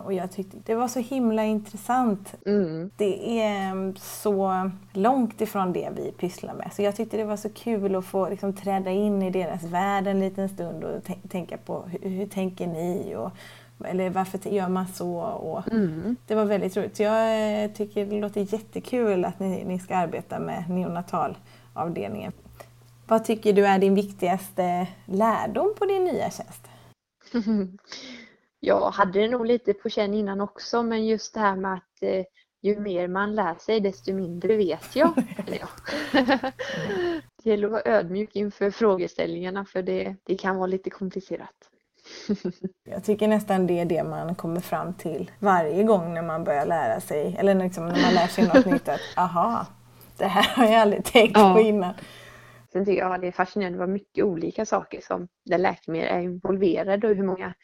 Och 0.04 0.12
jag 0.12 0.32
tyckte 0.32 0.56
det 0.64 0.74
var 0.74 0.88
så 0.88 1.00
himla 1.00 1.44
intressant. 1.44 2.34
Mm. 2.46 2.90
Det 2.96 3.40
är 3.40 3.70
mm, 3.70 3.96
så 3.96 4.70
långt 4.92 5.40
ifrån 5.40 5.72
det 5.72 5.90
vi 5.96 6.12
pysslar 6.12 6.54
med. 6.54 6.70
Så 6.72 6.82
jag 6.82 6.96
tyckte 6.96 7.16
det 7.16 7.24
var 7.24 7.36
så 7.36 7.48
kul 7.48 7.96
att 7.96 8.04
få 8.04 8.28
liksom, 8.28 8.52
träda 8.52 8.90
in 8.90 9.22
i 9.22 9.30
deras 9.30 9.62
värld 9.62 10.06
en 10.06 10.20
liten 10.20 10.48
stund 10.48 10.84
och 10.84 11.02
tänka 11.28 11.56
på 11.56 11.82
hur, 11.82 12.10
hur 12.10 12.26
tänker 12.26 12.66
ni? 12.66 13.14
Och, 13.16 13.30
eller 13.86 14.10
varför 14.10 14.48
gör 14.48 14.68
man 14.68 14.86
så? 14.86 15.18
Och 15.20 15.72
mm. 15.72 16.16
Det 16.26 16.34
var 16.34 16.44
väldigt 16.44 16.76
roligt. 16.76 16.96
Så 16.96 17.02
jag 17.02 17.62
eh, 17.64 17.70
tycker 17.70 18.06
det 18.06 18.20
låter 18.20 18.54
jättekul 18.54 19.24
att 19.24 19.40
ni, 19.40 19.64
ni 19.64 19.78
ska 19.78 19.96
arbeta 19.96 20.38
med 20.38 20.70
neonatalavdelningen. 20.70 22.32
Vad 23.06 23.24
tycker 23.24 23.52
du 23.52 23.66
är 23.66 23.78
din 23.78 23.94
viktigaste 23.94 24.86
lärdom 25.06 25.74
på 25.78 25.84
din 25.84 26.04
nya 26.04 26.30
tjänst? 26.30 26.68
Jag 28.60 28.90
hade 28.90 29.20
det 29.20 29.28
nog 29.28 29.46
lite 29.46 29.74
på 29.74 29.88
känn 29.88 30.14
innan 30.14 30.40
också 30.40 30.82
men 30.82 31.06
just 31.06 31.34
det 31.34 31.40
här 31.40 31.56
med 31.56 31.74
att 31.74 32.02
eh, 32.02 32.24
ju 32.62 32.80
mer 32.80 33.08
man 33.08 33.34
lär 33.34 33.54
sig 33.54 33.80
desto 33.80 34.12
mindre 34.12 34.56
vet 34.56 34.96
jag. 34.96 35.24
Eller 35.46 35.58
ja. 35.58 35.68
det 37.42 37.50
gäller 37.50 37.66
att 37.66 37.72
vara 37.72 37.82
ödmjuk 37.84 38.36
inför 38.36 38.70
frågeställningarna 38.70 39.64
för 39.64 39.82
det, 39.82 40.16
det 40.24 40.34
kan 40.34 40.56
vara 40.56 40.66
lite 40.66 40.90
komplicerat. 40.90 41.70
Jag 42.84 43.04
tycker 43.04 43.28
nästan 43.28 43.66
det 43.66 43.78
är 43.80 43.84
det 43.84 44.04
man 44.04 44.34
kommer 44.34 44.60
fram 44.60 44.94
till 44.94 45.30
varje 45.38 45.82
gång 45.82 46.14
när 46.14 46.22
man 46.22 46.44
börjar 46.44 46.66
lära 46.66 47.00
sig, 47.00 47.36
eller 47.38 47.54
liksom 47.54 47.88
när 47.88 48.02
man 48.02 48.14
lär 48.14 48.26
sig 48.26 48.46
något 48.46 48.66
nytt. 48.66 48.88
Att 48.88 49.00
aha, 49.16 49.66
det 50.16 50.26
här 50.26 50.56
har 50.56 50.64
jag 50.72 50.80
aldrig 50.80 51.04
tänkt 51.04 51.38
ja. 51.38 51.54
på 51.54 51.60
innan. 51.60 51.94
Sen 52.72 52.84
tycker 52.84 53.02
jag 53.02 53.20
det 53.20 53.26
är 53.26 53.32
fascinerande 53.32 53.78
vad 53.78 53.88
mycket 53.88 54.24
olika 54.24 54.66
saker 54.66 55.00
som 55.00 55.28
där 55.44 55.58
läkemedel 55.58 56.08
är 56.08 56.20
involverade 56.20 57.08
och 57.08 57.14
hur 57.14 57.24
många 57.24 57.54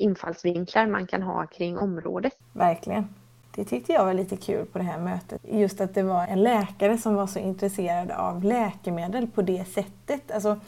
infallsvinklar 0.00 0.86
man 0.86 1.06
kan 1.06 1.22
ha 1.22 1.46
kring 1.46 1.78
området. 1.78 2.32
Verkligen. 2.52 3.08
Det 3.54 3.64
tyckte 3.64 3.92
jag 3.92 4.04
var 4.04 4.14
lite 4.14 4.36
kul 4.36 4.66
på 4.66 4.78
det 4.78 4.84
här 4.84 4.98
mötet. 4.98 5.40
Just 5.50 5.80
att 5.80 5.94
det 5.94 6.02
var 6.02 6.26
en 6.26 6.42
läkare 6.42 6.98
som 6.98 7.14
var 7.14 7.26
så 7.26 7.38
intresserad 7.38 8.10
av 8.10 8.44
läkemedel 8.44 9.26
på 9.26 9.42
det 9.42 9.64
sättet. 9.64 10.30
Alltså, 10.30 10.60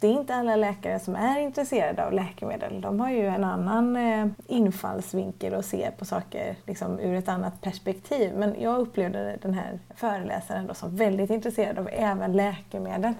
det 0.00 0.06
är 0.06 0.12
inte 0.12 0.34
alla 0.34 0.56
läkare 0.56 1.00
som 1.00 1.16
är 1.16 1.40
intresserade 1.40 2.06
av 2.06 2.12
läkemedel. 2.12 2.80
De 2.80 3.00
har 3.00 3.10
ju 3.10 3.26
en 3.26 3.44
annan 3.44 3.96
eh, 3.96 4.26
infallsvinkel 4.46 5.54
och 5.54 5.64
ser 5.64 5.90
på 5.90 6.04
saker 6.04 6.56
liksom, 6.66 7.00
ur 7.00 7.14
ett 7.14 7.28
annat 7.28 7.60
perspektiv. 7.60 8.34
Men 8.36 8.60
jag 8.60 8.78
upplevde 8.78 9.38
den 9.42 9.54
här 9.54 9.78
föreläsaren 9.94 10.66
då 10.66 10.74
som 10.74 10.96
väldigt 10.96 11.30
intresserad 11.30 11.78
av 11.78 11.88
även 11.92 12.32
läkemedel. 12.32 13.14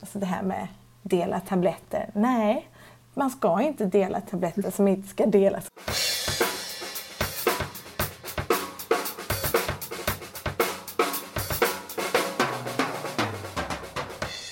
Alltså 0.00 0.18
det 0.18 0.26
här 0.26 0.42
med 0.42 0.68
dela 1.02 1.40
tabletter. 1.40 2.10
Nej, 2.12 2.68
man 3.16 3.30
ska 3.30 3.62
inte 3.62 3.84
dela 3.84 4.20
tabletter 4.20 4.70
som 4.70 4.88
inte 4.88 5.08
ska 5.08 5.26
delas. 5.26 5.70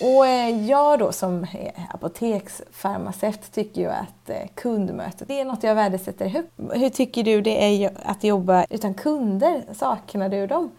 Och 0.00 0.26
eh, 0.26 0.66
jag 0.66 0.98
då 0.98 1.12
som 1.12 1.46
apoteksfarmaceut 1.90 3.52
tycker 3.52 3.80
ju 3.80 3.88
att 3.88 4.30
eh, 4.30 4.48
kundmötet 4.54 5.28
det 5.28 5.40
är 5.40 5.44
något 5.44 5.62
jag 5.62 5.74
värdesätter 5.74 6.28
högt. 6.28 6.52
Hur 6.72 6.88
tycker 6.88 7.22
du 7.22 7.40
det 7.40 7.84
är 7.84 7.90
att 8.04 8.24
jobba 8.24 8.66
utan 8.70 8.94
kunder? 8.94 9.64
Saknar 9.72 10.28
du 10.28 10.46
dem? 10.46 10.70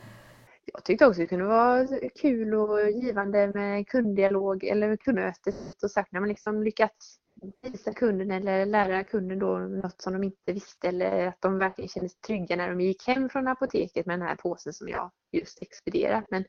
Jag 0.74 0.84
tyckte 0.84 1.06
också 1.06 1.22
det 1.22 1.27
kunde 1.27 1.46
vara 1.46 1.88
kul 2.22 2.54
och 2.54 2.92
givande 2.92 3.51
med 3.54 3.88
kunddialog 3.88 4.63
eller 4.63 4.96
kundmötet 4.96 5.84
och 5.84 5.92
sagt 5.92 6.12
när 6.12 6.20
man 6.20 6.30
liksom 6.30 6.63
lyckats 6.63 7.20
visa 7.61 7.93
kunden 7.93 8.31
eller 8.31 8.65
lära 8.65 9.03
kunden 9.03 9.39
då 9.39 9.57
något 9.57 10.01
som 10.01 10.13
de 10.13 10.23
inte 10.23 10.53
visste 10.53 10.87
eller 10.87 11.27
att 11.27 11.41
de 11.41 11.59
verkligen 11.59 11.89
kände 11.89 12.09
sig 12.09 12.19
trygga 12.27 12.55
när 12.55 12.69
de 12.69 12.81
gick 12.81 13.07
hem 13.07 13.29
från 13.29 13.47
apoteket 13.47 14.05
med 14.05 14.19
den 14.19 14.27
här 14.27 14.35
påsen 14.35 14.73
som 14.73 14.89
jag 14.89 15.11
just 15.31 15.61
expedierat. 15.61 16.25
Men 16.29 16.45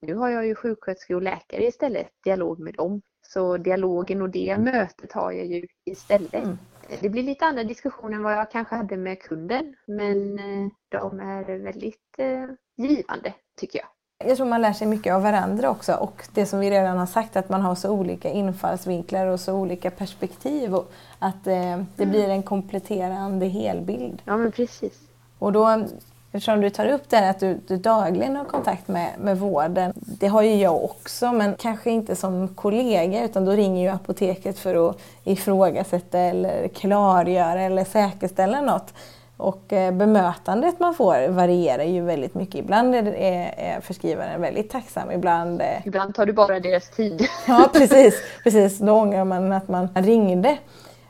nu 0.00 0.14
har 0.14 0.28
jag 0.28 0.46
ju 0.46 0.54
sjuksköterskor 0.54 1.14
och 1.14 1.22
läkare 1.22 1.66
istället, 1.66 2.08
dialog 2.24 2.58
med 2.58 2.74
dem. 2.74 3.02
Så 3.26 3.56
dialogen 3.56 4.22
och 4.22 4.30
det 4.30 4.58
mötet 4.58 5.12
har 5.12 5.32
jag 5.32 5.46
ju 5.46 5.66
istället. 5.84 6.34
Mm. 6.34 6.58
Det 7.00 7.08
blir 7.08 7.22
lite 7.22 7.44
andra 7.44 7.64
diskussioner 7.64 8.16
än 8.16 8.22
vad 8.22 8.32
jag 8.32 8.50
kanske 8.50 8.74
hade 8.74 8.96
med 8.96 9.22
kunden 9.22 9.74
men 9.86 10.38
eh, 10.38 10.68
de 10.88 11.20
är 11.20 11.58
väldigt 11.58 12.18
eh, 12.18 12.46
givande 12.76 13.34
tycker 13.56 13.78
jag. 13.78 13.88
Jag 14.26 14.36
tror 14.36 14.46
man 14.46 14.60
lär 14.60 14.72
sig 14.72 14.86
mycket 14.86 15.14
av 15.14 15.22
varandra 15.22 15.70
också 15.70 15.94
och 15.94 16.24
det 16.34 16.46
som 16.46 16.58
vi 16.58 16.70
redan 16.70 16.98
har 16.98 17.06
sagt 17.06 17.36
att 17.36 17.48
man 17.48 17.60
har 17.60 17.74
så 17.74 17.90
olika 17.90 18.30
infallsvinklar 18.30 19.26
och 19.26 19.40
så 19.40 19.54
olika 19.54 19.90
perspektiv 19.90 20.74
och 20.74 20.92
att 21.18 21.46
eh, 21.46 21.82
det 21.96 22.06
blir 22.06 22.28
en 22.28 22.42
kompletterande 22.42 23.46
helbild. 23.46 24.22
Ja 24.24 24.36
men 24.36 24.52
precis. 24.52 24.98
Och 25.38 25.52
då, 25.52 25.84
eftersom 26.32 26.60
du 26.60 26.70
tar 26.70 26.86
upp 26.86 27.08
det 27.08 27.16
här 27.16 27.30
att 27.30 27.40
du, 27.40 27.60
du 27.66 27.76
dagligen 27.76 28.36
har 28.36 28.44
kontakt 28.44 28.88
med, 28.88 29.10
med 29.20 29.38
vården, 29.38 29.92
det 29.96 30.26
har 30.26 30.42
ju 30.42 30.54
jag 30.54 30.84
också 30.84 31.32
men 31.32 31.54
kanske 31.54 31.90
inte 31.90 32.16
som 32.16 32.48
kollega 32.48 33.24
utan 33.24 33.44
då 33.44 33.52
ringer 33.52 33.82
ju 33.82 33.88
apoteket 33.88 34.58
för 34.58 34.90
att 34.90 34.98
ifrågasätta 35.24 36.18
eller 36.18 36.68
klargöra 36.68 37.62
eller 37.62 37.84
säkerställa 37.84 38.60
något. 38.60 38.94
Och 39.36 39.72
eh, 39.72 39.92
bemötandet 39.92 40.80
man 40.80 40.94
får 40.94 41.28
varierar 41.28 41.84
ju 41.84 42.00
väldigt 42.00 42.34
mycket. 42.34 42.54
Ibland 42.54 42.94
är, 42.94 43.80
förskrivaren 43.80 44.40
väldigt 44.40 44.70
tacksam, 44.70 45.10
ibland... 45.10 45.60
Eh, 45.60 45.86
ibland 45.86 46.14
tar 46.14 46.26
du 46.26 46.32
bara 46.32 46.60
deras 46.60 46.90
tid. 46.90 47.26
ja, 47.46 47.70
precis. 47.72 48.22
precis. 48.44 48.78
Då 48.78 48.92
ångrar 48.92 49.24
man 49.24 49.52
att 49.52 49.68
man 49.68 49.88
ringde. 49.94 50.58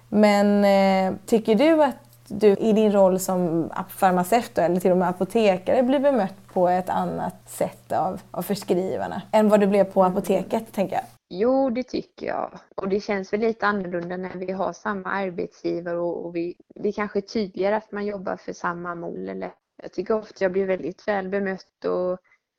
Men 0.08 0.64
eh, 0.64 1.18
tycker 1.26 1.54
du 1.54 1.84
att 1.84 1.96
du 2.28 2.48
i 2.48 2.72
din 2.72 2.92
roll 2.92 3.20
som 3.20 3.70
farmaceut 3.88 4.58
eller 4.58 4.80
till 4.80 4.90
och 4.90 4.96
med 4.96 5.08
apotekare 5.08 5.82
blir 5.82 5.98
bemött 5.98 6.34
på 6.52 6.68
ett 6.68 6.90
annat 6.90 7.34
sätt 7.46 7.92
av, 7.92 8.20
av 8.30 8.42
förskrivarna 8.42 9.22
än 9.32 9.48
vad 9.48 9.60
du 9.60 9.66
blev 9.66 9.84
på 9.84 10.04
apoteket, 10.04 10.72
tänker 10.72 10.96
jag? 10.96 11.04
Jo, 11.34 11.70
det 11.70 11.82
tycker 11.82 12.26
jag. 12.26 12.58
Och 12.74 12.88
det 12.88 13.00
känns 13.00 13.32
väl 13.32 13.40
lite 13.40 13.66
annorlunda 13.66 14.16
när 14.16 14.36
vi 14.36 14.52
har 14.52 14.72
samma 14.72 15.10
arbetsgivare 15.10 15.98
och, 15.98 16.26
och 16.26 16.36
vi, 16.36 16.56
det 16.74 16.88
är 16.88 16.92
kanske 16.92 17.20
tydligare 17.20 17.76
att 17.76 17.92
man 17.92 18.06
jobbar 18.06 18.36
för 18.36 18.52
samma 18.52 18.94
mål. 18.94 19.28
Eller, 19.28 19.54
jag 19.82 19.92
tycker 19.92 20.14
ofta 20.14 20.44
jag 20.44 20.52
blir 20.52 20.66
väldigt 20.66 21.08
väl 21.08 21.28
bemött 21.28 21.84
och 21.84 22.12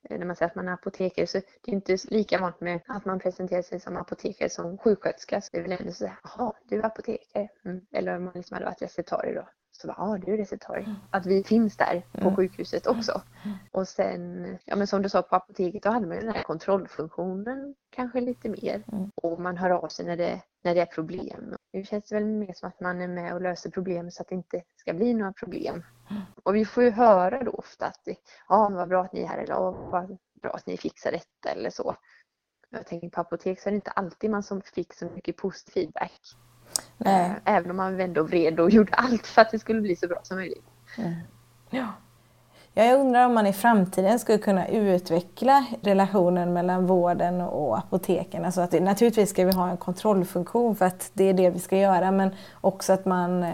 eh, 0.09 0.19
när 0.19 0.25
man 0.25 0.35
säger 0.35 0.49
att 0.49 0.55
man 0.55 0.67
är 0.67 0.73
apotekare 0.73 1.27
så 1.27 1.37
det 1.37 1.71
är 1.71 1.75
inte 1.75 1.97
lika 2.09 2.39
vanligt 2.39 2.61
med 2.61 2.81
att 2.87 3.05
man 3.05 3.19
presenterar 3.19 3.61
sig 3.61 3.79
som 3.79 3.97
apotekare 3.97 4.49
som 4.49 4.77
sjuksköterska. 4.77 5.41
Så 5.41 5.49
det 5.51 5.57
är 5.57 5.61
väl 5.61 5.79
ändå 5.79 5.91
så 5.91 6.05
här, 6.05 6.17
jaha, 6.23 6.53
du 6.63 6.79
är 6.79 6.85
apotekare. 6.85 7.49
Mm. 7.65 7.81
Eller 7.91 8.15
om 8.15 8.23
man 8.23 8.33
liksom 8.35 8.55
hade 8.55 8.65
varit 8.65 8.81
receptarie 8.81 9.33
då. 9.33 9.47
Så 9.77 9.87
bara, 9.87 9.95
ja 9.97 10.03
ah, 10.03 10.17
du 10.17 10.33
är 10.33 10.37
receptarie. 10.37 10.83
Mm. 10.83 10.95
Att 11.11 11.25
vi 11.25 11.43
finns 11.43 11.77
där 11.77 12.05
på 12.11 12.21
mm. 12.21 12.35
sjukhuset 12.35 12.87
också. 12.87 13.21
Mm. 13.45 13.57
Och 13.71 13.87
sen, 13.87 14.57
ja 14.65 14.75
men 14.75 14.87
som 14.87 15.01
du 15.01 15.09
sa 15.09 15.21
på 15.21 15.35
apoteket, 15.35 15.83
då 15.83 15.89
hade 15.89 16.07
man 16.07 16.17
den 16.17 16.33
här 16.33 16.43
kontrollfunktionen 16.43 17.75
kanske 17.89 18.21
lite 18.21 18.49
mer. 18.49 18.83
Och 19.15 19.39
man 19.39 19.57
hör 19.57 19.69
av 19.69 19.87
sig 19.87 20.05
när 20.05 20.17
det, 20.17 20.41
när 20.63 20.75
det 20.75 20.81
är 20.81 20.85
problem. 20.85 21.55
Nu 21.73 21.83
känns 21.83 22.09
det 22.09 22.15
väl 22.15 22.25
mer 22.25 22.53
som 22.53 22.69
att 22.69 22.79
man 22.79 23.01
är 23.01 23.07
med 23.07 23.33
och 23.33 23.41
löser 23.41 23.69
problem 23.69 24.11
så 24.11 24.21
att 24.21 24.29
det 24.29 24.35
inte 24.35 24.63
ska 24.75 24.93
bli 24.93 25.13
några 25.13 25.33
problem. 25.33 25.83
Och 26.43 26.55
vi 26.55 26.65
får 26.65 26.83
ju 26.83 26.89
höra 26.89 27.43
då 27.43 27.51
ofta 27.51 27.85
att 27.85 28.07
ja, 28.49 28.69
vad 28.69 28.89
bra 28.89 29.03
att 29.03 29.13
ni 29.13 29.21
är 29.21 29.27
här 29.27 29.37
eller 29.37 29.53
ja, 29.53 29.71
vad 29.71 30.17
bra 30.41 30.51
att 30.51 30.67
ni 30.67 30.77
fixar 30.77 31.11
detta 31.11 31.49
eller 31.49 31.69
så. 31.69 31.95
Jag 32.69 32.87
tänker 32.87 33.09
på 33.09 33.21
apotek 33.21 33.59
så 33.59 33.69
är 33.69 33.71
det 33.71 33.75
inte 33.75 33.91
alltid 33.91 34.29
man 34.29 34.43
som 34.43 34.61
fick 34.61 34.93
så 34.93 35.05
mycket 35.05 35.37
positiv 35.37 35.73
feedback. 35.73 36.21
Nej. 36.97 37.25
Eh, 37.25 37.55
även 37.55 37.71
om 37.71 37.77
man 37.77 37.97
vände 37.97 38.21
och 38.21 38.29
vred 38.29 38.59
och 38.59 38.69
gjorde 38.69 38.93
allt 38.93 39.27
för 39.27 39.41
att 39.41 39.51
det 39.51 39.59
skulle 39.59 39.81
bli 39.81 39.95
så 39.95 40.07
bra 40.07 40.19
som 40.23 40.37
möjligt. 40.37 40.65
Mm. 40.97 41.13
Ja. 41.69 41.87
Jag 42.75 42.99
undrar 42.99 43.25
om 43.25 43.33
man 43.33 43.47
i 43.47 43.53
framtiden 43.53 44.19
skulle 44.19 44.37
kunna 44.37 44.67
utveckla 44.67 45.65
relationen 45.81 46.53
mellan 46.53 46.85
vården 46.85 47.41
och 47.41 47.77
apoteken. 47.77 48.45
Alltså 48.45 48.61
att 48.61 48.71
det, 48.71 48.79
naturligtvis 48.79 49.29
ska 49.29 49.45
vi 49.45 49.51
ha 49.51 49.69
en 49.69 49.77
kontrollfunktion 49.77 50.75
för 50.75 50.85
att 50.85 51.11
det 51.13 51.23
är 51.23 51.33
det 51.33 51.49
vi 51.49 51.59
ska 51.59 51.77
göra 51.77 52.11
men 52.11 52.35
också 52.61 52.93
att 52.93 53.05
man 53.05 53.43
eh, 53.43 53.53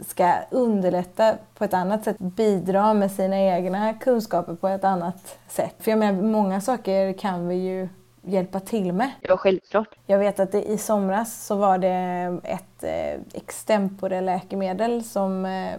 ska 0.00 0.34
underlätta 0.50 1.34
på 1.54 1.64
ett 1.64 1.74
annat 1.74 2.04
sätt, 2.04 2.18
bidra 2.18 2.94
med 2.94 3.10
sina 3.10 3.38
egna 3.38 3.94
kunskaper 3.94 4.54
på 4.54 4.68
ett 4.68 4.84
annat 4.84 5.38
sätt. 5.48 5.74
För 5.78 5.90
jag 5.90 5.98
menar, 5.98 6.22
många 6.22 6.60
saker 6.60 7.12
kan 7.12 7.48
vi 7.48 7.54
ju 7.54 7.88
hjälpa 8.28 8.60
till 8.60 8.92
med. 8.92 9.10
Ja, 9.20 9.36
självklart. 9.36 9.88
Jag 10.06 10.18
vet 10.18 10.40
att 10.40 10.52
det, 10.52 10.62
i 10.62 10.78
somras 10.78 11.46
så 11.46 11.56
var 11.56 11.78
det 11.78 12.40
ett 12.44 12.84
eh, 12.84 13.20
extempore 13.34 14.20
läkemedel 14.20 15.04
som 15.04 15.44
eh, 15.44 15.74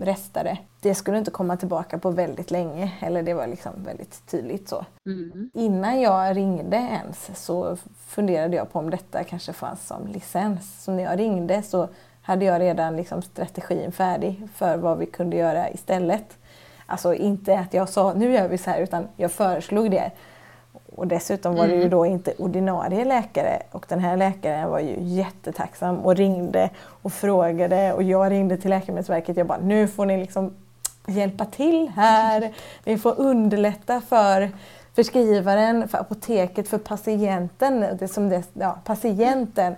restade. 0.00 0.58
Det 0.80 0.94
skulle 0.94 1.18
inte 1.18 1.30
komma 1.30 1.56
tillbaka 1.56 1.98
på 1.98 2.10
väldigt 2.10 2.50
länge, 2.50 2.92
eller 3.00 3.22
det 3.22 3.34
var 3.34 3.46
liksom 3.46 3.72
väldigt 3.84 4.26
tydligt 4.30 4.68
så. 4.68 4.84
Mm. 5.06 5.50
Innan 5.54 6.00
jag 6.00 6.36
ringde 6.36 6.76
ens 6.76 7.44
så 7.44 7.76
funderade 8.06 8.56
jag 8.56 8.72
på 8.72 8.78
om 8.78 8.90
detta 8.90 9.24
kanske 9.24 9.52
fanns 9.52 9.86
som 9.86 10.06
licens. 10.06 10.84
Så 10.84 10.92
när 10.92 11.02
jag 11.02 11.18
ringde 11.18 11.62
så 11.62 11.88
hade 12.22 12.44
jag 12.44 12.60
redan 12.60 12.96
liksom 12.96 13.22
strategin 13.22 13.92
färdig 13.92 14.48
för 14.54 14.76
vad 14.76 14.98
vi 14.98 15.06
kunde 15.06 15.36
göra 15.36 15.70
istället. 15.70 16.38
Alltså 16.86 17.14
inte 17.14 17.58
att 17.58 17.74
jag 17.74 17.88
sa 17.88 18.12
nu 18.12 18.32
gör 18.32 18.48
vi 18.48 18.58
så 18.58 18.70
här 18.70 18.80
utan 18.80 19.08
jag 19.16 19.32
föreslog 19.32 19.90
det. 19.90 20.10
Och 20.94 21.06
dessutom 21.06 21.54
var 21.54 21.66
det 21.66 21.72
ju 21.72 21.78
mm. 21.78 21.90
då 21.90 22.06
inte 22.06 22.34
ordinarie 22.38 23.04
läkare 23.04 23.62
och 23.70 23.86
den 23.88 24.00
här 24.00 24.16
läkaren 24.16 24.70
var 24.70 24.80
ju 24.80 24.96
jättetacksam 24.98 25.98
och 25.98 26.16
ringde 26.16 26.70
och 27.02 27.12
frågade 27.12 27.92
och 27.92 28.02
jag 28.02 28.30
ringde 28.30 28.56
till 28.56 28.70
Läkemedelsverket. 28.70 29.36
Jag 29.36 29.46
bara, 29.46 29.58
nu 29.58 29.88
får 29.88 30.06
ni 30.06 30.16
liksom 30.16 30.54
hjälpa 31.06 31.44
till 31.44 31.92
här. 31.96 32.52
Ni 32.84 32.98
får 32.98 33.20
underlätta 33.20 34.00
för 34.00 34.50
förskrivaren, 34.94 35.88
för 35.88 35.98
apoteket, 35.98 36.68
för 36.68 36.78
patienten. 36.78 37.86
Det 37.98 38.08
som 38.08 38.28
det, 38.28 38.42
ja, 38.52 38.78
patienten. 38.84 39.74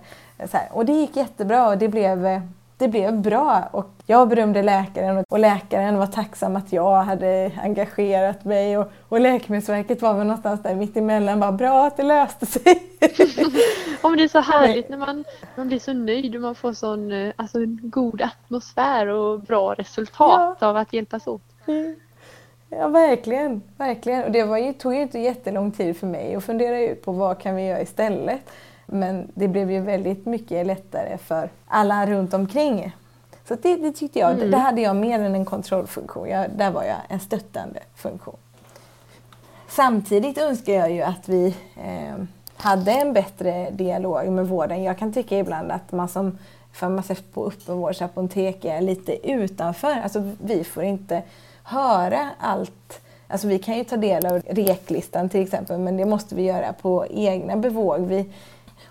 Och 0.71 0.85
det 0.85 0.93
gick 0.93 1.15
jättebra 1.15 1.67
och 1.67 1.77
det 1.77 1.87
blev 1.87 2.41
det 2.77 2.87
blev 2.87 3.21
bra 3.21 3.69
och 3.71 3.89
jag 4.05 4.29
berömde 4.29 4.63
läkaren 4.63 5.25
och 5.29 5.39
läkaren 5.39 5.97
var 5.97 6.07
tacksam 6.07 6.55
att 6.55 6.73
jag 6.73 7.03
hade 7.03 7.51
engagerat 7.63 8.45
mig 8.45 8.77
och, 8.77 8.91
och 9.09 9.19
Läkemedelsverket 9.19 10.01
var 10.01 10.13
väl 10.13 10.27
någonstans 10.27 10.63
där 10.63 10.75
mitt 10.75 10.97
emellan 10.97 11.39
bara 11.39 11.51
bra 11.51 11.85
att 11.85 11.97
det 11.97 12.03
löste 12.03 12.45
sig. 12.45 12.63
Om 14.01 14.17
det 14.17 14.23
är 14.23 14.27
så 14.27 14.39
härligt 14.39 14.89
när 14.89 14.97
man, 14.97 15.23
man 15.55 15.67
blir 15.67 15.79
så 15.79 15.93
nöjd 15.93 16.35
och 16.35 16.41
man 16.41 16.55
får 16.55 16.73
sån 16.73 17.11
eh, 17.11 17.33
alltså, 17.35 17.59
god 17.65 18.21
atmosfär 18.21 19.07
och 19.07 19.39
bra 19.39 19.73
resultat 19.73 20.57
ja. 20.59 20.67
av 20.67 20.77
att 20.77 20.93
hjälpas 20.93 21.27
åt. 21.27 21.41
Ja, 22.69 22.87
verkligen. 22.87 23.61
verkligen. 23.77 24.23
Och 24.23 24.31
det 24.31 24.43
var 24.43 24.57
ju, 24.57 24.73
tog 24.73 24.93
ju 24.93 25.01
inte 25.01 25.19
jättelång 25.19 25.71
tid 25.71 25.97
för 25.97 26.07
mig 26.07 26.35
att 26.35 26.43
fundera 26.43 26.81
ut 26.81 27.05
på 27.05 27.11
vad 27.11 27.39
kan 27.39 27.55
vi 27.55 27.65
göra 27.65 27.81
istället. 27.81 28.41
Men 28.85 29.31
det 29.33 29.47
blev 29.47 29.71
ju 29.71 29.79
väldigt 29.79 30.25
mycket 30.25 30.67
lättare 30.67 31.17
för 31.17 31.49
alla 31.67 32.05
runt 32.05 32.33
omkring. 32.33 32.95
Så 33.47 33.55
det, 33.61 33.75
det 33.75 33.91
tyckte 33.91 34.19
jag, 34.19 34.31
mm. 34.31 34.51
det 34.51 34.57
hade 34.57 34.81
jag 34.81 34.95
mer 34.95 35.19
än 35.19 35.35
en 35.35 35.45
kontrollfunktion. 35.45 36.29
Jag, 36.29 36.49
där 36.49 36.71
var 36.71 36.83
jag 36.83 36.97
en 37.09 37.19
stöttande 37.19 37.79
funktion. 37.95 38.37
Samtidigt 39.67 40.37
önskar 40.37 40.73
jag 40.73 40.91
ju 40.91 41.01
att 41.01 41.29
vi 41.29 41.55
eh, 41.83 42.23
hade 42.57 42.91
en 42.91 43.13
bättre 43.13 43.69
dialog 43.71 44.27
med 44.27 44.47
vården. 44.47 44.83
Jag 44.83 44.97
kan 44.97 45.13
tycka 45.13 45.37
ibland 45.37 45.71
att 45.71 45.91
man 45.91 46.09
som 46.09 46.37
farmaceut 46.73 47.33
på 47.33 47.47
öppenvårdsapotek 47.47 48.65
är 48.65 48.81
lite 48.81 49.31
utanför. 49.31 50.01
Alltså 50.03 50.31
vi 50.41 50.63
får 50.63 50.83
inte 50.83 51.21
höra 51.63 52.29
allt. 52.39 53.01
Alltså 53.27 53.47
vi 53.47 53.59
kan 53.59 53.77
ju 53.77 53.83
ta 53.83 53.97
del 53.97 54.25
av 54.25 54.41
reklistan 54.47 55.29
till 55.29 55.41
exempel 55.41 55.79
men 55.79 55.97
det 55.97 56.05
måste 56.05 56.35
vi 56.35 56.43
göra 56.43 56.73
på 56.73 57.05
egna 57.09 57.55
bevåg. 57.55 57.99
Vi, 57.99 58.33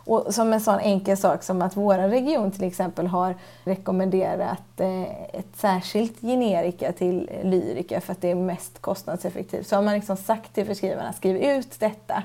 och 0.05 0.35
som 0.35 0.53
en 0.53 0.61
sån 0.61 0.79
enkel 0.79 1.17
sak 1.17 1.43
som 1.43 1.63
att 1.63 1.77
vår 1.77 1.95
region 1.95 2.51
till 2.51 2.65
exempel 2.65 3.07
har 3.07 3.35
rekommenderat 3.65 4.81
eh, 4.81 5.03
ett 5.39 5.57
särskilt 5.57 6.21
generika 6.21 6.93
till 6.93 7.31
lyrika 7.43 8.01
för 8.01 8.13
att 8.13 8.21
det 8.21 8.31
är 8.31 8.35
mest 8.35 8.83
kostnadseffektivt. 8.83 9.67
Så 9.67 9.77
har 9.77 9.83
man 9.83 9.95
liksom 9.95 10.17
sagt 10.17 10.55
till 10.55 10.67
förskrivarna, 10.67 11.13
skriv 11.13 11.37
ut 11.37 11.81
detta. 11.81 12.23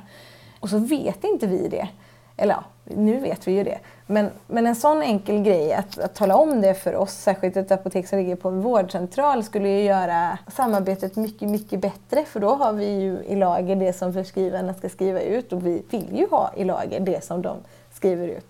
Och 0.59 0.69
så 0.69 0.77
vet 0.77 1.23
inte 1.23 1.47
vi 1.47 1.67
det. 1.67 1.89
Eller 2.37 2.53
ja, 2.53 2.63
nu 2.83 3.19
vet 3.19 3.47
vi 3.47 3.51
ju 3.51 3.63
det. 3.63 3.79
Men, 4.11 4.29
men 4.47 4.67
en 4.67 4.75
sån 4.75 5.01
enkel 5.01 5.43
grej 5.43 5.73
att, 5.73 5.99
att 5.99 6.15
tala 6.15 6.35
om 6.35 6.61
det 6.61 6.73
för 6.73 6.95
oss, 6.95 7.11
särskilt 7.11 7.57
ett 7.57 7.71
apotek 7.71 8.07
som 8.07 8.19
ligger 8.19 8.35
på 8.35 8.49
en 8.49 8.61
vårdcentral, 8.61 9.43
skulle 9.43 9.69
ju 9.69 9.83
göra 9.83 10.37
samarbetet 10.47 11.15
mycket, 11.15 11.49
mycket 11.49 11.79
bättre. 11.79 12.25
För 12.25 12.39
då 12.39 12.55
har 12.55 12.73
vi 12.73 12.85
ju 12.85 13.23
i 13.27 13.35
lager 13.35 13.75
det 13.75 13.93
som 13.93 14.13
förskrivarna 14.13 14.73
ska 14.73 14.89
skriva 14.89 15.21
ut 15.21 15.53
och 15.53 15.65
vi 15.67 15.83
vill 15.89 16.17
ju 16.17 16.27
ha 16.29 16.51
i 16.55 16.63
lager 16.63 16.99
det 16.99 17.23
som 17.23 17.41
de 17.41 17.57
skriver 17.93 18.27
ut. 18.27 18.45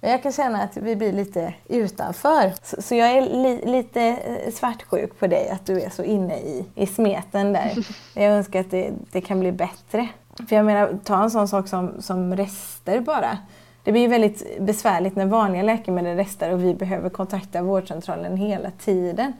Men 0.00 0.10
jag 0.10 0.22
kan 0.22 0.32
känna 0.32 0.62
att 0.62 0.76
vi 0.76 0.96
blir 0.96 1.12
lite 1.12 1.54
utanför. 1.68 2.52
Så, 2.62 2.82
så 2.82 2.94
jag 2.94 3.10
är 3.10 3.20
li, 3.20 3.62
lite 3.64 4.02
eh, 4.02 4.52
svartsjuk 4.52 5.18
på 5.18 5.26
dig, 5.26 5.48
att 5.48 5.66
du 5.66 5.80
är 5.80 5.90
så 5.90 6.02
inne 6.02 6.38
i, 6.38 6.64
i 6.74 6.86
smeten 6.86 7.52
där. 7.52 7.72
Jag 8.14 8.24
önskar 8.24 8.60
att 8.60 8.70
det, 8.70 8.92
det 9.12 9.20
kan 9.20 9.40
bli 9.40 9.52
bättre. 9.52 10.08
För 10.48 10.56
jag 10.56 10.64
menar, 10.64 10.98
ta 11.04 11.22
en 11.22 11.30
sån 11.30 11.48
sak 11.48 11.68
som, 11.68 12.02
som 12.02 12.36
rester 12.36 13.00
bara. 13.00 13.38
Det 13.84 13.92
blir 13.92 14.08
väldigt 14.08 14.60
besvärligt 14.60 15.16
när 15.16 15.26
vanliga 15.26 15.62
läkemedel 15.62 16.16
restar 16.16 16.50
och 16.50 16.64
vi 16.64 16.74
behöver 16.74 17.10
kontakta 17.10 17.62
vårdcentralen 17.62 18.36
hela 18.36 18.70
tiden. 18.70 19.32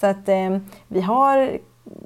Så 0.00 0.06
att 0.06 0.28
eh, 0.28 0.58
vi 0.88 1.00
har, 1.00 1.58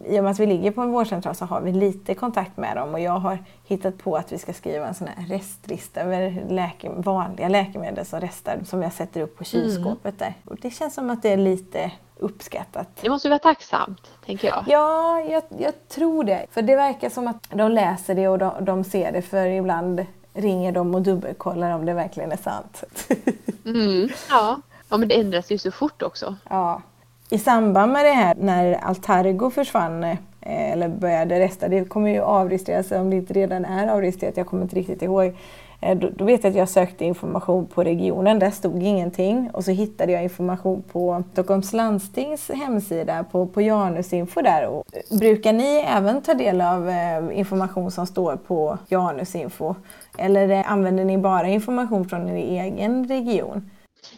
i 0.06 0.20
och 0.20 0.24
med 0.24 0.30
att 0.30 0.40
vi 0.40 0.46
ligger 0.46 0.70
på 0.70 0.80
en 0.80 0.90
vårdcentral 0.90 1.34
så 1.34 1.44
har 1.44 1.60
vi 1.60 1.72
lite 1.72 2.14
kontakt 2.14 2.56
med 2.56 2.76
dem 2.76 2.94
och 2.94 3.00
jag 3.00 3.18
har 3.18 3.38
hittat 3.64 3.98
på 3.98 4.16
att 4.16 4.32
vi 4.32 4.38
ska 4.38 4.52
skriva 4.52 4.86
en 4.86 4.94
sån 4.94 5.08
här 5.16 5.26
restlista 5.26 6.00
över 6.00 6.44
läke, 6.48 6.90
vanliga 6.96 7.48
läkemedel 7.48 8.06
som 8.06 8.20
restar 8.20 8.58
som 8.64 8.82
jag 8.82 8.92
sätter 8.92 9.20
upp 9.20 9.38
på 9.38 9.44
kylskåpet 9.44 10.18
där. 10.18 10.34
Och 10.44 10.56
det 10.62 10.70
känns 10.70 10.94
som 10.94 11.10
att 11.10 11.22
det 11.22 11.28
är 11.28 11.36
lite 11.36 11.92
uppskattat. 12.18 12.88
Det 13.00 13.08
måste 13.08 13.28
vara 13.28 13.38
tacksamt, 13.38 14.10
tänker 14.26 14.48
jag. 14.48 14.64
Ja, 14.66 15.20
jag, 15.20 15.42
jag, 15.58 15.88
tror 15.88 16.24
det. 16.24 16.46
För 16.50 16.62
det 16.62 16.76
verkar 16.76 17.10
som 17.10 17.28
att 17.28 17.50
de 17.50 17.70
läser 17.70 18.14
det 18.14 18.28
och 18.28 18.38
de, 18.38 18.64
de 18.64 18.84
ser 18.84 19.12
det 19.12 19.22
för 19.22 19.46
ibland 19.46 20.06
ringer 20.34 20.72
de 20.72 20.94
och 20.94 21.02
dubbelkollar 21.02 21.70
om 21.70 21.86
det 21.86 21.94
verkligen 21.94 22.32
är 22.32 22.36
sant. 22.36 22.84
Mm, 23.64 24.08
ja. 24.30 24.60
ja, 24.88 24.96
men 24.96 25.08
det 25.08 25.20
ändras 25.20 25.52
ju 25.52 25.58
så 25.58 25.70
fort 25.70 26.02
också. 26.02 26.36
Ja. 26.50 26.82
I 27.30 27.38
samband 27.38 27.92
med 27.92 28.04
det 28.04 28.10
här 28.12 28.34
när 28.34 28.72
Altargo 28.72 29.50
försvann 29.50 30.16
eller 30.40 30.88
började 30.88 31.40
resta. 31.40 31.68
Det 31.68 31.84
kommer 31.84 32.10
ju 32.10 32.20
avregistreras 32.20 32.90
om 32.90 33.10
det 33.10 33.16
inte 33.16 33.32
redan 33.32 33.64
är 33.64 33.88
avregistrerat. 33.88 34.36
Jag 34.36 34.46
kommer 34.46 34.62
inte 34.62 34.76
riktigt 34.76 35.02
ihåg. 35.02 35.36
Eh, 35.82 35.98
då, 35.98 36.10
då, 36.16 36.24
vet 36.24 36.44
jag 36.44 36.50
att 36.50 36.56
jag 36.56 36.68
sökte 36.68 37.04
information 37.04 37.66
på 37.66 37.84
regionen, 37.84 38.38
där 38.38 38.50
stod 38.50 38.82
ingenting. 38.82 39.50
Och 39.52 39.64
så 39.64 39.70
hittade 39.70 40.12
jag 40.12 40.22
information 40.22 40.82
på 40.92 41.24
Stockholms 41.32 41.72
landstings 41.72 42.50
hemsida, 42.50 43.24
på, 43.24 43.46
på 43.46 43.62
Janusinfo 43.62 44.42
där. 44.42 44.66
Och, 44.66 44.84
eh, 44.92 45.18
brukar 45.18 45.52
ni 45.52 45.84
även 45.96 46.22
ta 46.22 46.34
del 46.34 46.60
av 46.60 46.88
eh, 46.88 47.38
information 47.38 47.90
som 47.90 48.06
står 48.06 48.36
på 48.36 48.78
Janusinfo? 48.88 49.74
Eller 50.18 50.48
eh, 50.48 50.72
använder 50.72 51.04
ni 51.04 51.18
bara 51.18 51.48
information 51.48 52.08
från 52.08 52.28
er 52.28 52.64
egen 52.64 53.08
region? 53.08 53.70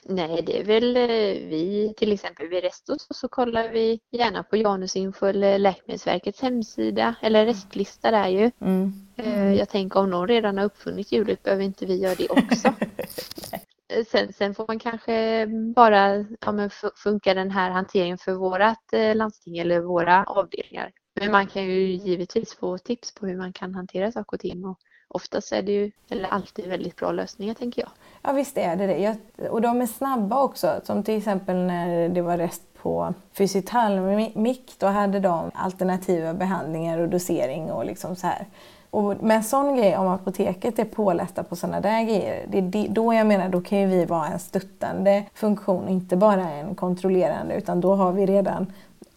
Nej, 0.04 0.42
det 0.46 0.60
är 0.60 0.64
väl 0.64 0.94
vi 1.48 1.94
till 1.96 2.12
exempel 2.12 2.48
vid 2.48 2.62
Restos 2.62 3.06
så 3.10 3.28
kollar 3.28 3.68
vi 3.68 4.00
gärna 4.10 4.42
på 4.42 4.56
Janusinfo 4.56 5.26
eller 5.26 5.58
Läkemedelsverkets 5.58 6.42
hemsida 6.42 7.14
eller 7.22 7.46
restlista 7.46 8.10
där 8.10 8.28
ju. 8.28 8.50
Mm. 8.60 8.92
Mm. 9.16 9.54
Jag 9.54 9.68
tänker 9.68 10.00
om 10.00 10.10
någon 10.10 10.28
redan 10.28 10.58
har 10.58 10.64
uppfunnit 10.64 11.12
hjulet 11.12 11.42
behöver 11.42 11.64
inte 11.64 11.86
vi 11.86 11.96
göra 11.96 12.14
det 12.14 12.28
också. 12.28 12.74
sen, 14.10 14.32
sen, 14.32 14.54
får 14.54 14.66
man 14.68 14.78
kanske 14.78 15.46
bara, 15.74 16.24
ja 16.40 16.52
men 16.52 16.70
funkar 16.96 17.34
den 17.34 17.50
här 17.50 17.70
hanteringen 17.70 18.18
för 18.18 18.32
vårat 18.32 18.92
eh, 18.92 19.16
landsting 19.16 19.58
eller 19.58 19.80
våra 19.80 20.24
avdelningar? 20.24 20.92
Men 21.20 21.32
man 21.32 21.46
kan 21.46 21.64
ju 21.64 21.86
givetvis 21.86 22.54
få 22.54 22.78
tips 22.78 23.14
på 23.14 23.26
hur 23.26 23.36
man 23.36 23.52
kan 23.52 23.74
hantera 23.74 24.12
saker 24.12 24.36
och 24.36 24.40
ting 24.40 24.64
och 24.64 24.78
oftast 25.08 25.52
är 25.52 25.62
det 25.62 25.72
ju, 25.72 25.90
eller 26.10 26.28
alltid 26.28 26.66
väldigt 26.66 26.96
bra 26.96 27.12
lösningar 27.12 27.54
tänker 27.54 27.82
jag. 27.82 27.90
Ja 28.22 28.32
visst 28.32 28.58
är 28.58 28.76
det 28.76 28.86
det. 28.86 28.98
Jag, 28.98 29.16
och 29.50 29.60
de 29.60 29.80
är 29.80 29.86
snabba 29.86 30.42
också. 30.42 30.80
Som 30.84 31.02
till 31.02 31.18
exempel 31.18 31.56
när 31.56 32.08
det 32.08 32.22
var 32.22 32.36
rest 32.36 32.62
på 32.82 33.14
Fysitalmik, 33.32 34.74
då 34.78 34.86
hade 34.86 35.20
de 35.20 35.50
alternativa 35.54 36.34
behandlingar 36.34 36.98
och 36.98 37.08
dosering 37.08 37.72
och 37.72 37.84
liksom 37.84 38.16
så 38.16 38.26
här. 38.26 38.46
Och 38.90 39.22
med 39.22 39.36
en 39.36 39.44
sån 39.44 39.76
grej, 39.76 39.96
om 39.96 40.08
apoteket 40.08 40.78
är 40.78 40.84
pålästa 40.84 41.42
på 41.42 41.56
sådana 41.56 41.80
där 41.80 42.02
grejer, 42.02 42.46
det 42.48 42.58
är 42.58 42.88
då 42.88 43.14
jag 43.14 43.26
menar, 43.26 43.48
då 43.48 43.60
kan 43.60 43.78
ju 43.78 43.86
vi 43.86 44.04
vara 44.04 44.26
en 44.26 44.38
stöttande 44.38 45.24
funktion, 45.34 45.88
inte 45.88 46.16
bara 46.16 46.50
en 46.50 46.74
kontrollerande, 46.74 47.54
utan 47.54 47.80
då 47.80 47.94
har 47.94 48.12
vi 48.12 48.26
redan 48.26 48.72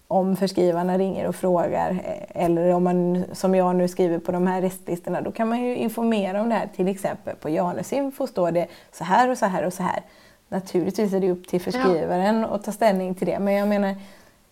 om 0.07 0.35
förskrivarna 0.35 0.97
ringer 0.97 1.27
och 1.27 1.35
frågar 1.35 2.01
eller 2.29 2.73
om 2.73 2.83
man 2.83 3.25
som 3.33 3.55
jag 3.55 3.75
nu 3.75 3.87
skriver 3.87 4.19
på 4.19 4.31
de 4.31 4.47
här 4.47 4.61
restlistorna 4.61 5.21
då 5.21 5.31
kan 5.31 5.49
man 5.49 5.61
ju 5.61 5.75
informera 5.75 6.41
om 6.41 6.49
det 6.49 6.55
här. 6.55 6.69
Till 6.75 6.87
exempel 6.87 7.35
på 7.35 7.49
Janusinfo 7.49 8.27
står 8.27 8.51
det 8.51 8.67
så 8.91 9.03
här 9.03 9.29
och 9.29 9.37
så 9.37 9.45
här 9.45 9.65
och 9.65 9.73
så 9.73 9.83
här. 9.83 10.01
Naturligtvis 10.49 11.13
är 11.13 11.19
det 11.19 11.31
upp 11.31 11.47
till 11.47 11.61
förskrivaren 11.61 12.41
ja. 12.41 12.47
att 12.47 12.63
ta 12.63 12.71
ställning 12.71 13.15
till 13.15 13.27
det 13.27 13.39
men 13.39 13.53
jag 13.53 13.67
menar 13.67 13.95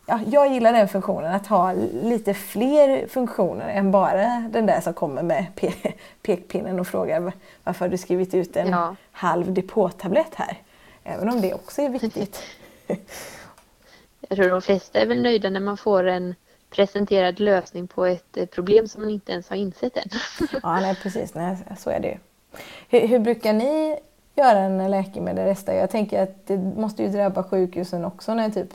ja, 0.06 0.20
jag 0.28 0.54
gillar 0.54 0.74
den 0.74 0.88
funktionen, 0.88 1.32
att 1.32 1.48
ha 1.48 1.74
lite 2.04 2.34
fler 2.34 3.08
funktioner 3.08 3.70
än 3.70 3.92
bara 3.92 4.50
den 4.52 4.66
där 4.66 4.82
som 4.82 4.94
kommer 4.94 5.24
med 5.24 5.46
pe 5.56 5.74
pekpinnen 6.22 6.80
och 6.80 6.88
frågar 6.88 7.34
varför 7.64 7.86
har 7.86 7.90
du 7.90 7.98
skrivit 7.98 8.34
ut 8.34 8.56
en 8.56 8.70
ja. 8.70 8.96
halv 9.12 9.54
depåtablett 9.54 10.36
här. 10.36 10.58
Även 11.04 11.30
om 11.30 11.42
det 11.42 11.54
också 11.54 11.82
är 11.82 11.90
viktigt. 11.90 12.44
Jag 14.30 14.38
tror 14.38 14.50
de 14.50 14.62
flesta 14.62 15.00
är 15.00 15.06
väl 15.06 15.22
nöjda 15.22 15.50
när 15.50 15.60
man 15.60 15.78
får 15.78 16.04
en 16.04 16.36
presenterad 16.70 17.40
lösning 17.40 17.88
på 17.88 18.06
ett 18.06 18.38
eh, 18.38 18.46
problem 18.46 18.88
som 18.88 19.02
man 19.02 19.12
inte 19.12 19.32
ens 19.32 19.50
har 19.50 19.56
insett 19.56 19.98
än. 19.98 20.10
ja, 20.64 20.80
nej, 20.80 20.96
precis. 20.96 21.34
Nej, 21.34 21.58
så 21.78 21.90
är 21.90 22.00
det 22.00 22.08
ju. 22.08 22.18
Hur, 22.90 23.08
hur 23.08 23.20
brukar 23.20 23.54
ni 23.54 24.00
göra 24.36 24.60
en 24.60 24.92
läkemedelresta? 24.92 25.76
Jag 25.76 25.90
tänker 25.90 26.24
att 26.24 26.48
det 26.48 26.58
måste 26.58 27.04
ju 27.04 27.10
drabba 27.10 27.44
sjukhusen 27.44 28.06
också 28.06 28.34
när 28.34 28.50
typ 28.50 28.70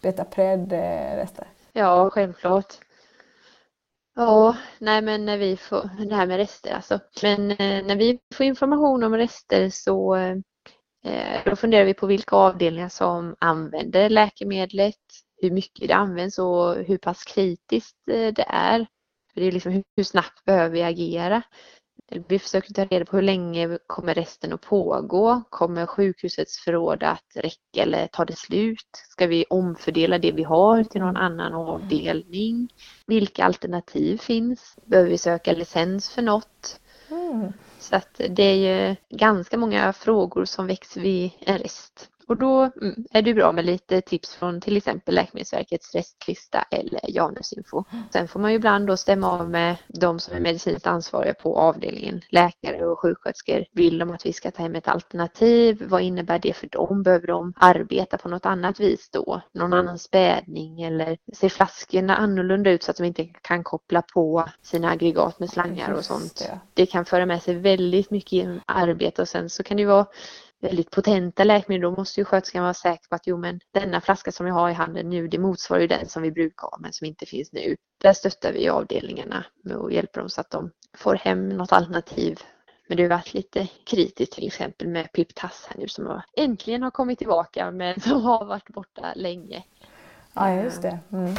Betapred 0.00 0.72
restar. 1.16 1.46
Ja, 1.72 2.10
självklart. 2.10 2.74
Ja, 4.16 4.56
nej 4.78 5.02
men 5.02 5.24
när 5.24 5.38
vi 5.38 5.56
får, 5.56 5.90
det 6.08 6.14
här 6.14 6.26
med 6.26 6.36
rester 6.36 6.74
alltså. 6.74 7.00
Men 7.22 7.50
eh, 7.50 7.86
när 7.86 7.96
vi 7.96 8.18
får 8.34 8.46
information 8.46 9.04
om 9.04 9.16
rester 9.16 9.70
så 9.70 10.16
Eh, 10.16 10.36
Eh, 11.04 11.40
då 11.44 11.56
funderar 11.56 11.84
vi 11.84 11.94
på 11.94 12.06
vilka 12.06 12.36
avdelningar 12.36 12.88
som 12.88 13.36
använder 13.38 14.10
läkemedlet, 14.10 14.96
hur 15.42 15.50
mycket 15.50 15.88
det 15.88 15.94
används 15.94 16.38
och 16.38 16.74
hur 16.74 16.98
pass 16.98 17.24
kritiskt 17.24 18.08
eh, 18.08 18.32
det 18.34 18.44
är. 18.48 18.86
För 19.34 19.40
det 19.40 19.46
är 19.46 19.52
liksom 19.52 19.82
hur 19.96 20.04
snabbt 20.04 20.44
behöver 20.44 20.70
vi 20.70 20.82
agera? 20.82 21.42
Vi 22.28 22.38
försöker 22.38 22.74
ta 22.74 22.84
reda 22.84 23.04
på 23.04 23.16
hur 23.16 23.22
länge 23.22 23.78
kommer 23.86 24.14
resten 24.14 24.52
att 24.52 24.60
pågå? 24.60 25.42
Kommer 25.50 25.86
sjukhusets 25.86 26.58
förråd 26.58 27.02
att 27.02 27.32
räcka 27.34 27.82
eller 27.82 28.06
tar 28.06 28.24
det 28.24 28.36
slut? 28.36 28.90
Ska 29.08 29.26
vi 29.26 29.44
omfördela 29.50 30.18
det 30.18 30.32
vi 30.32 30.42
har 30.42 30.84
till 30.84 31.00
någon 31.00 31.16
annan 31.16 31.54
avdelning? 31.54 32.68
Vilka 33.06 33.44
alternativ 33.44 34.18
finns? 34.18 34.76
Behöver 34.84 35.10
vi 35.10 35.18
söka 35.18 35.52
licens 35.52 36.10
för 36.10 36.22
något? 36.22 36.80
Mm. 37.10 37.52
Så 37.80 37.96
att 37.96 38.20
det 38.28 38.42
är 38.42 38.54
ju 38.54 38.96
ganska 39.08 39.58
många 39.58 39.92
frågor 39.92 40.44
som 40.44 40.66
väcks 40.66 40.96
vid 40.96 41.30
en 41.40 41.58
rest. 41.58 42.10
Och 42.30 42.36
då 42.36 42.70
mm, 42.82 43.04
är 43.10 43.22
det 43.22 43.34
bra 43.34 43.52
med 43.52 43.64
lite 43.64 44.00
tips 44.00 44.34
från 44.34 44.60
till 44.60 44.76
exempel 44.76 45.14
Läkemedelsverkets 45.14 45.94
restlista 45.94 46.64
eller 46.70 47.00
Janusinfo. 47.08 47.84
Sen 48.12 48.28
får 48.28 48.40
man 48.40 48.50
ju 48.50 48.56
ibland 48.56 48.86
då 48.86 48.96
stämma 48.96 49.30
av 49.30 49.50
med 49.50 49.76
de 49.88 50.20
som 50.20 50.36
är 50.36 50.40
medicinskt 50.40 50.86
ansvariga 50.86 51.34
på 51.34 51.58
avdelningen. 51.58 52.20
Läkare 52.28 52.86
och 52.86 52.98
sjuksköterskor. 53.00 53.64
Vill 53.72 53.98
de 53.98 54.10
att 54.10 54.26
vi 54.26 54.32
ska 54.32 54.50
ta 54.50 54.62
hem 54.62 54.74
ett 54.74 54.88
alternativ? 54.88 55.82
Vad 55.88 56.02
innebär 56.02 56.38
det 56.38 56.56
för 56.56 56.66
dem? 56.66 57.02
Behöver 57.02 57.26
de 57.26 57.52
arbeta 57.56 58.18
på 58.18 58.28
något 58.28 58.46
annat 58.46 58.80
vis 58.80 59.10
då? 59.12 59.40
Någon 59.54 59.72
annan 59.72 59.98
spädning 59.98 60.82
eller 60.82 61.18
ser 61.32 61.48
flaskorna 61.48 62.16
annorlunda 62.16 62.70
ut 62.70 62.82
så 62.82 62.90
att 62.90 62.96
de 62.96 63.04
inte 63.04 63.24
kan 63.24 63.64
koppla 63.64 64.02
på 64.02 64.48
sina 64.62 64.90
aggregat 64.90 65.38
med 65.38 65.50
slangar 65.50 65.92
och 65.92 66.04
sånt? 66.04 66.50
Det 66.74 66.86
kan 66.86 67.04
föra 67.04 67.26
med 67.26 67.42
sig 67.42 67.54
väldigt 67.54 68.10
mycket 68.10 68.48
arbete 68.66 69.22
och 69.22 69.28
sen 69.28 69.50
så 69.50 69.62
kan 69.62 69.76
det 69.76 69.80
ju 69.80 69.88
vara 69.88 70.06
väldigt 70.60 70.90
potenta 70.90 71.44
läkemedel, 71.44 71.82
då 71.82 71.96
måste 71.96 72.20
ju 72.20 72.24
sköterskan 72.24 72.62
vara 72.62 72.74
säker 72.74 73.08
på 73.08 73.14
att 73.14 73.26
jo 73.26 73.36
men 73.36 73.60
denna 73.74 74.00
flaska 74.00 74.32
som 74.32 74.46
jag 74.46 74.54
har 74.54 74.70
i 74.70 74.72
handen 74.72 75.10
nu 75.10 75.28
det 75.28 75.38
motsvarar 75.38 75.80
ju 75.80 75.86
den 75.86 76.08
som 76.08 76.22
vi 76.22 76.30
brukar 76.30 76.68
ha 76.70 76.78
men 76.80 76.92
som 76.92 77.06
inte 77.06 77.26
finns 77.26 77.52
nu. 77.52 77.76
Där 78.02 78.12
stöttar 78.12 78.52
vi 78.52 78.68
avdelningarna 78.68 79.44
och 79.76 79.92
hjälper 79.92 80.20
dem 80.20 80.28
så 80.28 80.40
att 80.40 80.50
de 80.50 80.70
får 80.96 81.14
hem 81.14 81.48
något 81.48 81.72
alternativ. 81.72 82.38
Men 82.88 82.96
det 82.96 83.02
har 83.02 83.10
varit 83.10 83.34
lite 83.34 83.68
kritiskt 83.84 84.32
till 84.32 84.46
exempel 84.46 84.88
med 84.88 85.12
Piptas 85.12 85.66
här 85.68 85.78
nu 85.78 85.88
som 85.88 86.22
äntligen 86.36 86.82
har 86.82 86.90
kommit 86.90 87.18
tillbaka 87.18 87.70
men 87.70 88.00
som 88.00 88.22
har 88.22 88.44
varit 88.44 88.68
borta 88.68 89.12
länge. 89.16 89.64
Ja 90.34 90.54
just 90.54 90.82
det. 90.82 90.98
Mm. 91.12 91.34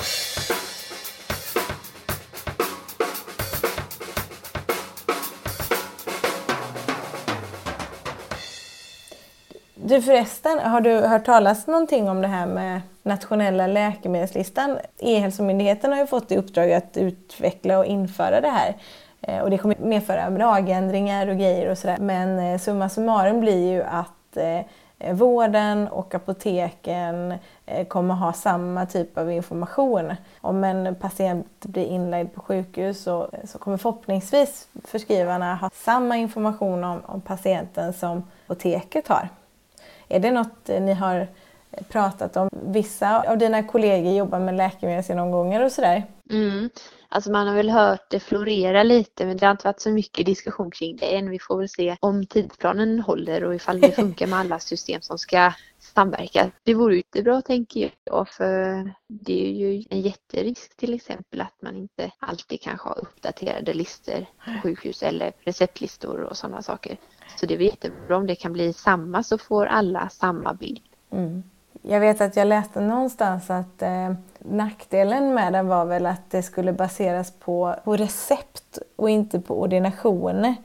Du 9.83 10.01
förresten, 10.01 10.59
har 10.59 10.81
du 10.81 10.99
hört 10.99 11.25
talas 11.25 11.67
någonting 11.67 12.09
om 12.09 12.21
det 12.21 12.27
här 12.27 12.45
med 12.45 12.81
nationella 13.03 13.67
läkemedelslistan? 13.67 14.77
E-hälsomyndigheten 14.99 15.91
har 15.91 15.99
ju 15.99 16.07
fått 16.07 16.31
i 16.31 16.37
uppdrag 16.37 16.71
att 16.71 16.97
utveckla 16.97 17.79
och 17.79 17.85
införa 17.85 18.41
det 18.41 18.47
här. 18.47 18.75
Eh, 19.21 19.39
och 19.39 19.49
det 19.49 19.57
kommer 19.57 19.75
medföra 19.79 20.29
lagändringar 20.29 21.27
och 21.27 21.35
grejer 21.35 21.71
och 21.71 21.77
sådär. 21.77 21.97
Men 21.99 22.39
eh, 22.39 22.59
summa 22.59 22.89
summarum 22.89 23.39
blir 23.39 23.71
ju 23.71 23.83
att 23.83 24.37
eh, 24.37 25.13
vården 25.13 25.87
och 25.87 26.15
apoteken 26.15 27.33
kommer 27.87 28.13
ha 28.13 28.33
samma 28.33 28.85
typ 28.85 29.17
av 29.17 29.31
information. 29.31 30.13
Om 30.41 30.63
en 30.63 30.95
patient 30.95 31.65
blir 31.65 31.85
inlagd 31.85 32.33
på 32.33 32.41
sjukhus 32.41 33.03
så, 33.03 33.29
så 33.45 33.57
kommer 33.57 33.77
förhoppningsvis 33.77 34.67
förskrivarna 34.85 35.55
ha 35.55 35.69
samma 35.73 36.17
information 36.17 36.83
om, 36.83 37.01
om 37.05 37.21
patienten 37.21 37.93
som 37.93 38.23
apoteket 38.45 39.07
har. 39.07 39.29
Är 40.11 40.19
det 40.19 40.31
något 40.31 40.67
ni 40.67 40.93
har 40.93 41.27
pratat 41.89 42.37
om? 42.37 42.49
Vissa 42.51 43.31
av 43.31 43.37
dina 43.37 43.63
kollegor 43.63 44.13
jobbar 44.13 44.39
med 44.39 44.57
läkemedelsgenomgångar 44.57 45.61
och 45.61 45.71
sådär. 45.71 46.03
Mm. 46.29 46.69
Alltså 47.09 47.31
man 47.31 47.47
har 47.47 47.55
väl 47.55 47.69
hört 47.69 48.09
det 48.09 48.19
florera 48.19 48.83
lite 48.83 49.25
men 49.25 49.37
det 49.37 49.45
har 49.45 49.51
inte 49.51 49.67
varit 49.67 49.81
så 49.81 49.89
mycket 49.89 50.25
diskussion 50.25 50.71
kring 50.71 50.95
det 50.95 51.15
än. 51.17 51.29
Vi 51.29 51.39
får 51.39 51.57
väl 51.57 51.69
se 51.69 51.97
om 51.99 52.25
tidsplanen 52.25 52.99
håller 52.99 53.43
och 53.43 53.55
ifall 53.55 53.81
det 53.81 53.91
funkar 53.95 54.27
med 54.27 54.39
alla 54.39 54.59
system 54.59 55.01
som 55.01 55.17
ska 55.17 55.53
samverka. 55.79 56.51
Det 56.63 56.73
vore 56.73 56.95
jättebra 56.95 57.41
tänker 57.41 57.91
jag 58.03 58.29
för 58.29 58.91
det 59.07 59.45
är 59.47 59.51
ju 59.51 59.83
en 59.89 60.01
jätterisk 60.01 60.77
till 60.77 60.93
exempel 60.93 61.41
att 61.41 61.61
man 61.61 61.75
inte 61.75 62.11
alltid 62.19 62.61
kanske 62.61 62.89
har 62.89 62.99
uppdaterade 62.99 63.73
listor 63.73 64.25
på 64.45 64.61
sjukhus 64.63 65.03
eller 65.03 65.31
receptlistor 65.39 66.21
och 66.21 66.37
sådana 66.37 66.61
saker. 66.61 66.97
Så 67.35 67.45
det 67.45 67.53
är 67.53 67.59
jättebra 67.59 68.17
om 68.17 68.27
det 68.27 68.35
kan 68.35 68.53
bli 68.53 68.73
samma 68.73 69.23
så 69.23 69.37
får 69.37 69.65
alla 69.65 70.09
samma 70.09 70.53
bild. 70.53 70.81
Mm. 71.11 71.43
Jag 71.81 71.99
vet 71.99 72.21
att 72.21 72.35
jag 72.35 72.47
läste 72.47 72.81
någonstans 72.81 73.49
att 73.49 73.81
eh, 73.81 74.13
nackdelen 74.39 75.33
med 75.33 75.53
den 75.53 75.67
var 75.67 75.85
väl 75.85 76.05
att 76.05 76.31
det 76.31 76.43
skulle 76.43 76.73
baseras 76.73 77.31
på, 77.31 77.75
på 77.83 77.95
recept 77.95 78.77
och 78.95 79.09
inte 79.09 79.39
på 79.39 79.61
ordinationer. 79.61 80.55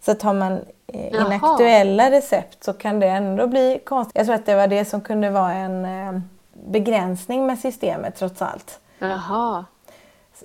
Så 0.00 0.14
tar 0.14 0.34
man 0.34 0.60
eh, 0.86 1.14
inaktuella 1.14 2.10
recept 2.10 2.64
så 2.64 2.72
kan 2.72 3.00
det 3.00 3.06
ändå 3.06 3.46
bli 3.46 3.80
konstigt. 3.86 4.16
Jag 4.16 4.26
tror 4.26 4.34
att 4.34 4.46
det 4.46 4.56
var 4.56 4.66
det 4.66 4.84
som 4.84 5.00
kunde 5.00 5.30
vara 5.30 5.52
en 5.52 5.84
eh, 5.84 6.20
begränsning 6.52 7.46
med 7.46 7.58
systemet 7.58 8.16
trots 8.16 8.42
allt. 8.42 8.80
Jaha. 8.98 9.64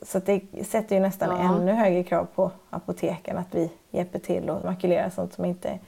Så 0.02 0.20
det 0.20 0.42
sätter 0.66 0.96
ju 0.96 1.02
nästan 1.02 1.30
Ja. 1.30 1.56
ännu 1.56 1.72
högre 1.72 2.04
krav 2.04 2.28
på 2.36 2.52
apoteken 2.70 3.38
att 3.38 3.48
vi 3.56 3.72
hjälper 3.92 4.20
till 4.20 4.50
och 4.50 4.66
makulerar 4.66 5.10
sånt 5.10 5.34
som 5.34 5.46
inte 5.46 5.80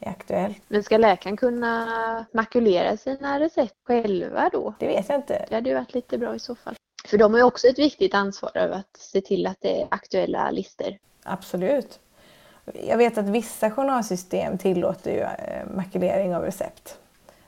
är 0.00 0.10
aktuellt. 0.10 0.62
Men 0.68 0.82
ska 0.82 0.96
läkaren 0.98 1.36
kunna 1.36 2.26
makulera 2.32 2.96
sina 2.96 3.40
recept 3.40 3.74
själva 3.86 4.50
då? 4.52 4.74
Det 4.78 4.86
vet 4.86 5.08
jag 5.08 5.18
inte. 5.18 5.46
Det 5.48 5.54
hade 5.54 5.68
ju 5.68 5.74
varit 5.74 5.94
lite 5.94 6.18
bra 6.18 6.34
i 6.34 6.38
så 6.38 6.54
fall. 6.54 6.74
För 7.06 7.18
de 7.18 7.32
har 7.32 7.38
ju 7.38 7.44
också 7.44 7.66
ett 7.66 7.78
viktigt 7.78 8.14
ansvar 8.14 8.50
över 8.54 8.74
att 8.76 8.96
se 8.98 9.20
till 9.20 9.46
att 9.46 9.56
det 9.60 9.82
är 9.82 9.86
aktuella 9.90 10.50
listor. 10.50 10.96
Absolut. 11.22 12.00
Jag 12.88 12.96
vet 12.96 13.18
att 13.18 13.28
vissa 13.28 13.70
journalsystem 13.70 14.58
tillåter 14.58 15.10
ju 15.10 15.20
eh, 15.20 15.66
makulering 15.74 16.36
av 16.36 16.42
recept. 16.42 16.98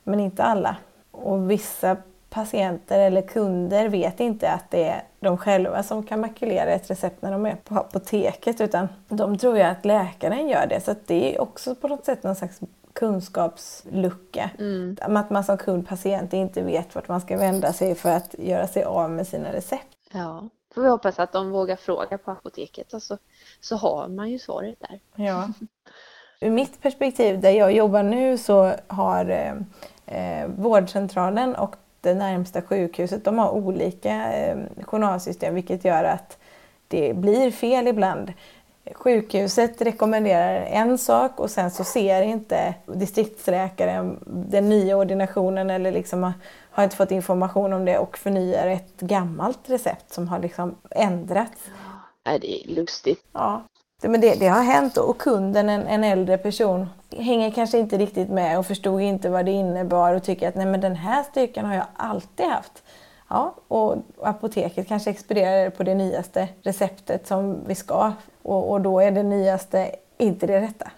Men 0.02 0.20
inte 0.20 0.42
alla. 0.42 0.76
Och 1.10 1.50
vissa 1.50 1.96
patienter 2.32 2.98
eller 2.98 3.22
kunder 3.22 3.88
vet 3.88 4.20
inte 4.20 4.50
att 4.50 4.70
det 4.70 4.84
är 4.84 5.02
de 5.20 5.38
själva 5.38 5.82
som 5.82 6.02
kan 6.02 6.20
makulera 6.20 6.70
ett 6.70 6.90
recept 6.90 7.22
när 7.22 7.32
de 7.32 7.46
är 7.46 7.56
på 7.56 7.74
apoteket 7.74 8.60
utan 8.60 8.88
de 9.08 9.38
tror 9.38 9.56
ju 9.56 9.62
att 9.62 9.84
läkaren 9.84 10.48
gör 10.48 10.66
det. 10.66 10.80
Så 10.80 10.94
det 11.06 11.34
är 11.34 11.40
också 11.40 11.74
på 11.74 11.88
något 11.88 12.04
sätt 12.04 12.22
någon 12.22 12.36
slags 12.36 12.60
kunskapslucka. 12.92 14.50
Mm. 14.58 14.96
Att 15.00 15.30
man 15.30 15.44
som 15.44 15.58
kund, 15.58 15.88
patient 15.88 16.32
inte 16.32 16.62
vet 16.62 16.94
vart 16.94 17.08
man 17.08 17.20
ska 17.20 17.36
vända 17.36 17.72
sig 17.72 17.94
för 17.94 18.10
att 18.10 18.34
göra 18.38 18.66
sig 18.66 18.84
av 18.84 19.10
med 19.10 19.26
sina 19.26 19.52
recept. 19.52 19.96
Ja, 20.12 20.48
får 20.74 20.82
vi 20.82 20.88
hoppas 20.88 21.18
att 21.18 21.32
de 21.32 21.50
vågar 21.50 21.76
fråga 21.76 22.18
på 22.18 22.30
apoteket 22.30 22.92
och 22.92 23.02
så, 23.02 23.18
så 23.60 23.76
har 23.76 24.08
man 24.08 24.30
ju 24.30 24.38
svaret 24.38 24.76
där. 24.80 25.00
Ja. 25.24 25.48
Ur 26.40 26.50
mitt 26.50 26.82
perspektiv 26.82 27.40
där 27.40 27.50
jag 27.50 27.72
jobbar 27.72 28.02
nu 28.02 28.38
så 28.38 28.72
har 28.86 29.30
eh, 29.30 29.54
eh, 30.06 30.48
vårdcentralen 30.48 31.54
och 31.54 31.76
det 32.02 32.14
närmsta 32.14 32.62
sjukhuset 32.62 33.24
de 33.24 33.38
har 33.38 33.50
olika 33.50 34.32
eh, 34.32 34.56
journalsystem 34.82 35.54
vilket 35.54 35.84
gör 35.84 36.04
att 36.04 36.38
det 36.88 37.16
blir 37.16 37.50
fel 37.50 37.88
ibland. 37.88 38.32
Sjukhuset 38.94 39.82
rekommenderar 39.82 40.54
en 40.54 40.98
sak 40.98 41.40
och 41.40 41.50
sen 41.50 41.70
så 41.70 41.84
ser 41.84 42.22
inte 42.22 42.74
distriktsläkaren 42.86 44.18
den 44.26 44.68
nya 44.68 44.96
ordinationen 44.96 45.70
eller 45.70 45.92
liksom 45.92 46.32
har, 46.70 46.84
inte 46.84 46.96
fått 46.96 47.10
information 47.10 47.72
om 47.72 47.84
det 47.84 47.98
och 47.98 48.18
förnyar 48.18 48.66
ett 48.66 49.00
gammalt 49.00 49.70
recept 49.70 50.12
som 50.12 50.28
har 50.28 50.38
liksom 50.38 50.74
ändrats. 50.90 51.60
Nej, 52.26 52.38
det 52.38 52.64
är 52.64 52.74
lustigt. 52.74 53.24
Ja, 53.32 53.62
men 54.02 54.20
det, 54.20 54.34
det 54.34 54.48
har 54.48 54.62
hänt 54.62 54.96
och 54.96 55.18
kunden, 55.18 55.68
en, 55.68 55.86
en 55.86 56.04
äldre 56.04 56.38
person, 56.38 56.86
hänger 57.16 57.50
kanske 57.50 57.78
inte 57.78 57.98
riktigt 57.98 58.28
med 58.28 58.58
och 58.58 58.66
förstod 58.66 59.00
inte 59.00 59.28
vad 59.28 59.44
det 59.44 59.52
innebar 59.52 60.14
och 60.14 60.22
tycker 60.22 60.48
att 60.48 60.54
nej 60.54 60.66
men 60.66 60.80
den 60.80 60.96
här 60.96 61.22
styrkan 61.22 61.64
har 61.64 61.74
jag 61.74 61.86
alltid 61.96 62.46
haft. 62.46 62.82
Ja, 63.28 63.54
och 63.68 63.96
apoteket 64.22 64.88
kanske 64.88 65.10
expedierar 65.10 65.70
på 65.70 65.82
det 65.82 65.94
nyaste 65.94 66.48
receptet 66.62 67.26
som 67.26 67.66
vi 67.66 67.74
ska 67.74 68.12
och, 68.42 68.70
och 68.70 68.80
då 68.80 69.00
är 69.00 69.10
det 69.10 69.22
nyaste 69.22 69.94
inte 70.18 70.46
det 70.46 70.60
rätta. 70.60 70.90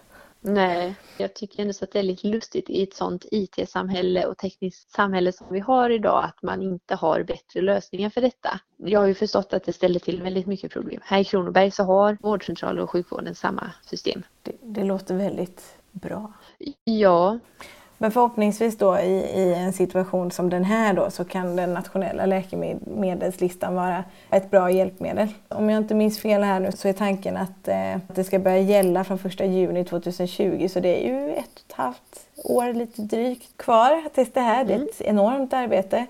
Nej, 0.47 0.95
jag 1.19 1.35
tycker 1.35 1.63
ändå 1.63 1.73
så 1.73 1.85
att 1.85 1.93
det 1.93 1.99
är 1.99 2.03
lite 2.03 2.27
lustigt 2.27 2.71
i 2.71 2.83
ett 2.83 2.95
sånt 2.95 3.27
IT-samhälle 3.31 4.27
och 4.27 4.39
tekniskt 4.39 4.91
samhälle 4.91 5.33
som 5.33 5.47
vi 5.51 5.61
har 5.61 5.91
idag 5.91 6.25
att 6.25 6.43
man 6.43 6.63
inte 6.63 6.95
har 6.95 7.23
bättre 7.23 7.61
lösningar 7.61 8.11
för 8.11 8.21
detta. 8.21 8.61
Jag 8.77 9.01
har 9.01 9.07
ju 9.07 9.15
förstått 9.15 9.53
att 9.53 9.65
det 9.65 9.73
ställer 9.73 10.01
till 10.01 10.23
väldigt 10.23 10.47
mycket 10.47 10.73
problem. 10.73 11.01
Här 11.05 11.21
i 11.21 11.25
Kronoberg 11.25 11.71
så 11.71 11.85
har 11.85 12.19
vårdcentraler 12.21 12.83
och 12.83 12.91
sjukvården 12.91 13.35
samma 13.35 13.71
system. 13.83 14.23
Det, 14.43 14.53
det 14.63 14.85
låter 14.85 15.15
väldigt 15.15 15.77
bra. 15.95 16.33
Ja, 16.85 17.39
Men 17.99 18.13
förhoppningsvis 18.13 18.79
då 18.79 18.99
i, 18.99 19.15
i 19.15 19.55
en 19.55 19.73
situation 19.73 20.31
som 20.31 20.51
den 20.51 20.65
här 20.65 20.95
då 20.95 21.11
så 21.11 21.25
kan 21.25 21.57
den 21.57 21.75
nationella 21.75 22.27
läkemedelslistan 22.27 23.75
vara 23.75 24.05
ett 24.31 24.51
bra 24.51 24.71
hjälpmedel. 24.71 25.29
Om 25.49 25.71
jag 25.71 25.79
inte 25.79 25.95
minns 25.95 26.21
fel 26.21 26.43
här 26.43 26.61
nu 26.61 26.73
så 26.73 26.89
är 26.89 26.93
tanken 26.93 27.37
att, 27.37 27.69
eh, 27.69 27.95
att 27.95 28.15
det 28.15 28.25
ska 28.25 28.39
börja 28.39 28.59
gälla 28.59 29.05
från 29.05 29.19
1 29.19 29.41
juni 29.41 29.85
2020 29.85 30.69
så 30.69 30.81
det 30.81 31.05
är 31.05 31.09
ju 31.09 31.31
ett 31.31 31.55
och 31.55 31.71
ett 31.71 31.73
halvt 31.73 32.27
år 32.45 32.73
lite 32.73 33.03
drygt 33.03 33.57
kvar 33.57 34.09
tills 34.15 34.33
det 34.33 34.41
här. 34.41 34.65
Det 34.65 34.75
är 34.75 34.83
ett 34.83 35.01
enormt 35.01 35.53
arbete. 35.53 36.07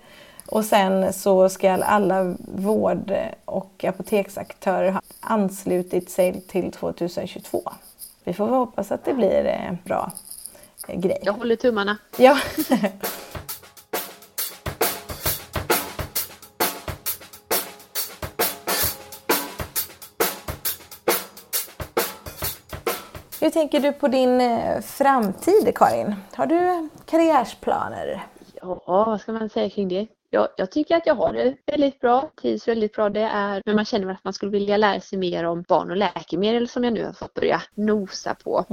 Och 0.46 0.64
sen 0.64 1.12
så 1.12 1.48
ska 1.48 1.72
alla 1.72 2.34
vård 2.38 3.14
och 3.44 3.84
apoteksaktörer 3.84 4.90
ha 4.90 5.00
anslutit 5.20 6.10
sig 6.10 6.40
till 6.40 6.72
2022. 6.72 7.62
Vi 8.24 8.32
får 8.32 8.46
hoppas 8.48 8.92
att 8.92 9.04
det 9.04 9.14
blir 9.14 9.46
eh, 9.46 9.72
bra 9.84 10.12
eh, 10.88 11.00
grej. 11.00 11.18
jag 11.22 11.32
håller 11.32 11.56
tummarna. 11.56 11.98
Ja. 12.16 12.38
Hur 23.40 23.50
tänker 23.50 23.80
du 23.80 23.92
på 23.92 24.08
din 24.08 24.40
eh, 24.40 24.80
framtid, 24.80 25.72
Karin? 25.74 26.14
Har 26.32 26.46
du 26.46 26.88
karriärsplaner? 27.06 28.26
Ja, 28.62 28.82
vad 28.86 29.20
ska 29.20 29.32
man 29.32 29.48
säga 29.48 29.70
kring 29.70 29.88
det? 29.88 30.06
Jag, 30.34 30.48
jag 30.56 30.70
tycker 30.70 30.96
att 30.96 31.06
jag 31.06 31.14
har 31.14 31.32
det 31.32 31.54
väldigt 31.66 32.00
bra, 32.00 32.30
trivs 32.40 32.68
väldigt 32.68 32.92
bra. 32.92 33.08
Det 33.10 33.20
är, 33.20 33.62
men 33.66 33.76
man 33.76 33.84
känner 33.84 34.12
att 34.12 34.24
man 34.24 34.32
skulle 34.32 34.52
vilja 34.52 34.76
lära 34.76 35.00
sig 35.00 35.18
mer 35.18 35.44
om 35.44 35.62
barn 35.68 35.90
och 35.90 35.96
läkemedel 35.96 36.68
som 36.68 36.84
jag 36.84 36.92
nu 36.92 37.04
har 37.04 37.12
fått 37.12 37.34
börja 37.34 37.62
nosa 37.74 38.34
på. 38.34 38.64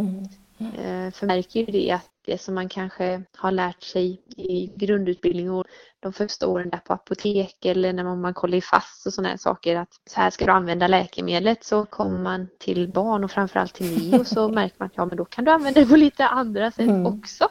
Eh, 0.59 1.11
För 1.11 1.27
jag 1.27 1.27
märker 1.27 1.59
ju 1.59 1.65
det 1.65 1.91
att 1.91 2.07
det 2.25 2.41
som 2.41 2.55
man 2.55 2.69
kanske 2.69 3.21
har 3.37 3.51
lärt 3.51 3.83
sig 3.83 4.21
i 4.37 4.71
grundutbildning 4.75 5.51
och 5.51 5.65
de 5.99 6.13
första 6.13 6.47
åren 6.47 6.69
där 6.69 6.77
på 6.77 6.93
apotek 6.93 7.65
eller 7.65 7.93
när 7.93 8.03
man, 8.03 8.21
man 8.21 8.33
kollar 8.33 8.57
i 8.57 8.61
fast 8.61 9.05
och 9.05 9.13
sådana 9.13 9.29
här 9.29 9.37
saker 9.37 9.75
att 9.75 9.89
så 10.09 10.19
här 10.21 10.29
ska 10.29 10.45
du 10.45 10.51
använda 10.51 10.87
läkemedlet 10.87 11.63
så 11.63 11.85
kommer 11.85 12.19
man 12.19 12.47
till 12.59 12.91
barn 12.91 13.23
och 13.23 13.31
framförallt 13.31 13.73
till 13.73 13.85
mig 14.11 14.19
och 14.19 14.27
så 14.27 14.49
märker 14.59 14.75
man 14.79 14.85
att 14.85 14.93
ja 14.95 15.05
men 15.05 15.17
då 15.17 15.25
kan 15.25 15.45
du 15.45 15.51
använda 15.51 15.79
det 15.79 15.85
på 15.87 15.95
lite 15.95 16.27
andra 16.27 16.71
sätt 16.71 16.79
Mm. 16.89 17.05
också. 17.05 17.47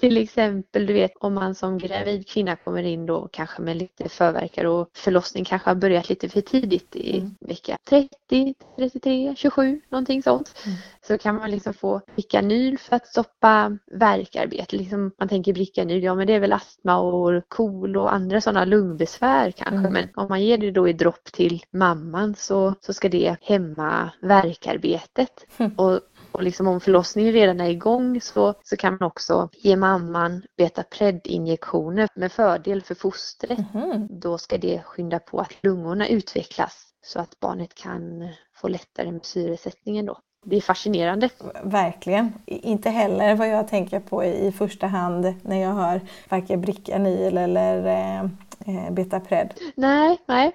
Till 0.00 0.16
exempel, 0.16 0.86
du 0.86 0.92
vet 0.92 1.12
om 1.20 1.34
man 1.34 1.54
som 1.54 1.78
gravid 1.78 2.28
kvinna 2.28 2.56
kommer 2.56 2.82
in 2.82 3.06
då 3.06 3.28
kanske 3.32 3.62
med 3.62 3.76
lite 3.76 4.08
förverkar 4.08 4.64
och 4.64 4.90
förlossning 4.94 5.44
kanske 5.44 5.70
har 5.70 5.74
börjat 5.74 6.08
lite 6.08 6.28
för 6.28 6.40
tidigt 6.40 6.96
i 6.96 7.16
Mm. 7.18 7.34
vecka 7.40 7.78
30, 7.88 8.54
33, 8.76 9.34
27, 9.36 9.80
någonting 9.88 10.22
sånt. 10.22 10.54
Mm. 10.66 10.78
Så 11.06 11.18
kan 11.18 11.34
man 11.34 11.50
liksom 11.50 11.74
få 11.74 12.00
Bricanyl 12.14 12.78
för 12.78 12.96
att 12.96 13.06
stoppa 13.06 13.78
värkarbete. 13.86 14.76
Liksom 14.76 15.12
man 15.18 15.28
tänker 15.28 15.52
Bricanyl, 15.52 16.02
ja 16.02 16.14
men 16.14 16.26
det 16.26 16.32
är 16.32 16.40
väl 16.40 16.52
astma 16.52 16.98
och 16.98 17.48
KOL 17.48 17.96
och 17.96 18.14
andra 18.14 18.40
sådana 18.40 18.64
lungbesvär 18.64 19.50
kanske. 19.50 19.88
Mm. 19.88 19.92
Men 19.92 20.08
om 20.14 20.26
man 20.28 20.42
ger 20.42 20.58
det 20.58 20.70
då 20.70 20.88
i 20.88 20.92
dropp 20.92 21.24
till 21.24 21.62
mamman 21.70 22.34
så, 22.34 22.74
så 22.80 22.92
ska 22.92 23.08
det 23.08 23.36
hämma 23.42 24.10
värkarbetet. 24.22 25.46
Mm. 25.56 25.72
Och 25.72 26.00
och 26.36 26.42
liksom 26.42 26.68
om 26.68 26.80
förlossningen 26.80 27.32
redan 27.32 27.60
är 27.60 27.70
igång 27.70 28.20
så, 28.20 28.54
så 28.62 28.76
kan 28.76 28.96
man 29.00 29.06
också 29.06 29.48
ge 29.52 29.76
mamman 29.76 30.42
betapred-injektioner 30.56 32.08
med 32.14 32.32
fördel 32.32 32.82
för 32.82 32.94
fostret. 32.94 33.58
Mhm. 33.74 34.08
Då 34.10 34.38
ska 34.38 34.58
det 34.58 34.82
skynda 34.82 35.18
på 35.18 35.38
att 35.38 35.52
lungorna 35.62 36.08
utvecklas 36.08 36.86
så 37.06 37.20
att 37.20 37.40
barnet 37.40 37.74
kan 37.74 38.28
få 38.54 38.68
lättare 38.68 39.12
med 39.12 39.24
syresättningen 39.24 40.06
då. 40.06 40.18
Det 40.48 40.56
är 40.56 40.60
fascinerande. 40.60 41.28
Verkligen. 41.62 42.32
Inte 42.46 42.90
heller 42.90 43.34
vad 43.34 43.48
jag 43.48 43.68
tänker 43.68 44.00
på 44.00 44.24
i 44.24 44.52
första 44.52 44.86
hand 44.86 45.34
när 45.42 45.62
jag 45.62 45.74
hör 45.74 46.00
varken 46.28 46.60
Bricanyl 46.60 47.36
eller 47.36 47.86
eh, 47.86 48.20
eh, 48.66 48.90
Betapred. 48.90 49.54
Nej, 49.74 50.18
nej. 50.26 50.52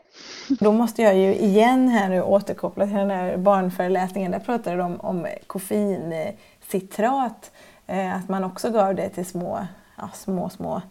Då 0.50 0.72
måste 0.72 1.02
jag 1.02 1.18
ju 1.18 1.36
igen 1.36 1.88
här 1.88 2.10
nu 2.10 2.22
återkoppla 2.22 2.86
till 2.86 2.96
den 2.96 3.10
här 3.10 3.38
barnföreläsningen. 3.38 4.32
Där 4.32 4.40
pratade 4.40 4.78
de 4.78 5.00
om 5.00 5.28
koffeincitrat. 5.48 7.52
Eh, 7.88 8.16
att 8.16 8.30
man 8.30 8.44
också 8.44 8.70
gav 8.70 8.96
det 8.96 9.10
till 9.10 9.26
små, 9.26 9.68
ja, 9.98 10.10
små, 10.14 10.50
små 10.50 10.82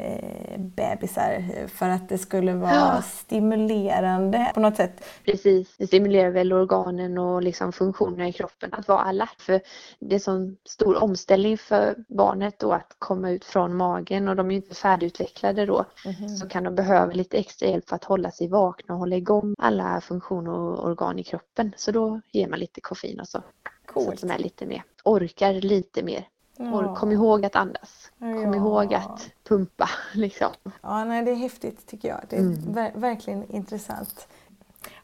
eh, 0.00 0.58
bebisar 0.60 1.66
för 1.68 1.88
att 1.88 2.08
det 2.08 2.18
skulle 2.18 2.54
vara 2.54 2.70
Ja. 2.74 3.02
stimulerande 3.02 4.50
på 4.54 4.60
något 4.60 4.76
sätt. 4.76 5.04
Precis, 5.24 5.76
det 5.78 5.86
stimulerar 5.86 6.30
väl 6.30 6.52
organen 6.52 7.18
och 7.18 7.42
liksom 7.42 7.72
funktionerna 7.72 8.28
i 8.28 8.32
kroppen 8.32 8.74
att 8.74 8.88
vara 8.88 8.98
alert. 9.00 9.40
För 9.40 9.60
det 9.98 10.14
är 10.14 10.18
sån 10.18 10.56
stor 10.68 11.02
omställning 11.02 11.58
för 11.58 11.94
barnet 12.08 12.58
då 12.58 12.72
att 12.72 12.94
komma 12.98 13.30
ut 13.30 13.44
från 13.44 13.76
magen 13.76 14.28
och 14.28 14.36
de 14.36 14.46
är 14.46 14.50
ju 14.50 14.56
inte 14.56 14.74
färdigutvecklade 14.74 15.66
då. 15.66 15.84
Så 16.40 16.48
kan 16.48 16.64
de 16.64 16.74
behöva 16.74 17.12
lite 17.12 17.36
extra 17.38 17.68
hjälp 17.68 17.88
för 17.88 17.96
att 17.96 18.04
hålla 18.04 18.30
sig 18.30 18.48
vakna 18.48 18.94
och 18.94 19.00
hålla 19.00 19.16
igång 19.16 19.54
alla 19.58 20.00
funktioner 20.00 20.52
och 20.52 20.84
organ 20.86 21.18
i 21.18 21.22
kroppen. 21.24 21.72
Så 21.76 21.90
då 21.92 22.20
ger 22.32 22.48
man 22.48 22.58
lite 22.58 22.80
koffein 22.80 23.20
och 23.20 23.28
så. 23.28 23.30
Så 23.32 23.38
att 24.00 24.06
Coolt. 24.06 24.20
de 24.20 24.30
är 24.30 24.38
lite 24.38 24.66
mer, 24.66 24.82
orkar 25.04 25.52
lite 25.52 26.02
mer. 26.02 26.24
Och 26.60 26.96
kom 26.96 27.12
ihåg 27.12 27.44
att 27.44 27.56
andas. 27.56 28.10
Kom 28.18 28.28
Ja. 28.54 28.56
ihåg 28.56 28.94
att 28.94 29.30
pumpa 29.48 29.88
liksom. 30.14 30.48
Ja, 30.82 31.04
nej, 31.04 31.22
det 31.24 31.30
är 31.30 31.34
häftigt 31.34 31.86
tycker 31.86 32.08
jag. 32.08 32.20
Det 32.28 32.36
är 32.36 32.40
Mm. 32.40 32.74
ver- 32.74 32.92
verkligen 32.94 33.50
intressant. 33.50 34.28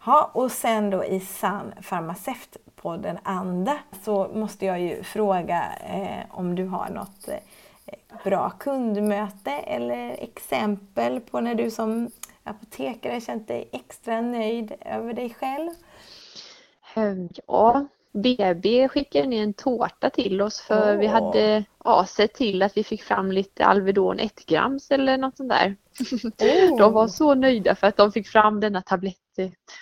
Ja, 0.06 0.30
och 0.34 0.52
sen 0.52 0.90
då 0.90 1.04
i 1.04 1.20
sann 1.20 1.72
farmaceutpodden 1.82 3.18
anda 3.22 3.78
så 4.04 4.28
måste 4.34 4.66
jag 4.66 4.80
ju 4.80 5.02
fråga 5.02 5.64
eh, 5.86 6.24
om 6.38 6.54
du 6.54 6.66
har 6.66 6.88
något 6.88 7.28
eh, 7.28 7.38
bra 8.24 8.50
kundmöte 8.50 9.50
eller 9.50 10.10
exempel 10.22 11.20
på 11.20 11.40
när 11.40 11.54
du 11.54 11.70
som 11.70 12.10
apotekare 12.44 13.20
känt 13.20 13.48
dig 13.48 13.68
extra 13.72 14.20
nöjd 14.20 14.72
över 14.80 15.12
dig 15.12 15.34
själv? 15.40 15.70
Ja, 17.46 17.86
BB 18.16 18.88
skickade 18.88 19.26
ner 19.26 19.42
en 19.42 19.54
tårta 19.54 20.10
till 20.10 20.42
oss 20.42 20.60
för 20.60 20.94
oh. 20.94 20.98
vi 20.98 21.06
hade 21.06 21.64
ja, 21.84 22.06
sett 22.06 22.34
till 22.34 22.62
att 22.62 22.76
vi 22.76 22.84
fick 22.84 23.02
fram 23.02 23.32
lite 23.32 23.64
Alvedon 23.64 24.18
1 24.18 24.46
grams 24.46 24.90
eller 24.90 25.18
något 25.18 25.36
sånt 25.36 25.50
där. 25.50 25.76
Oh. 26.40 26.78
De 26.78 26.92
var 26.92 27.08
så 27.08 27.34
nöjda 27.34 27.74
för 27.74 27.86
att 27.86 27.96
de 27.96 28.12
fick 28.12 28.28
fram 28.28 28.60
denna 28.60 28.82
tablett 28.82 29.25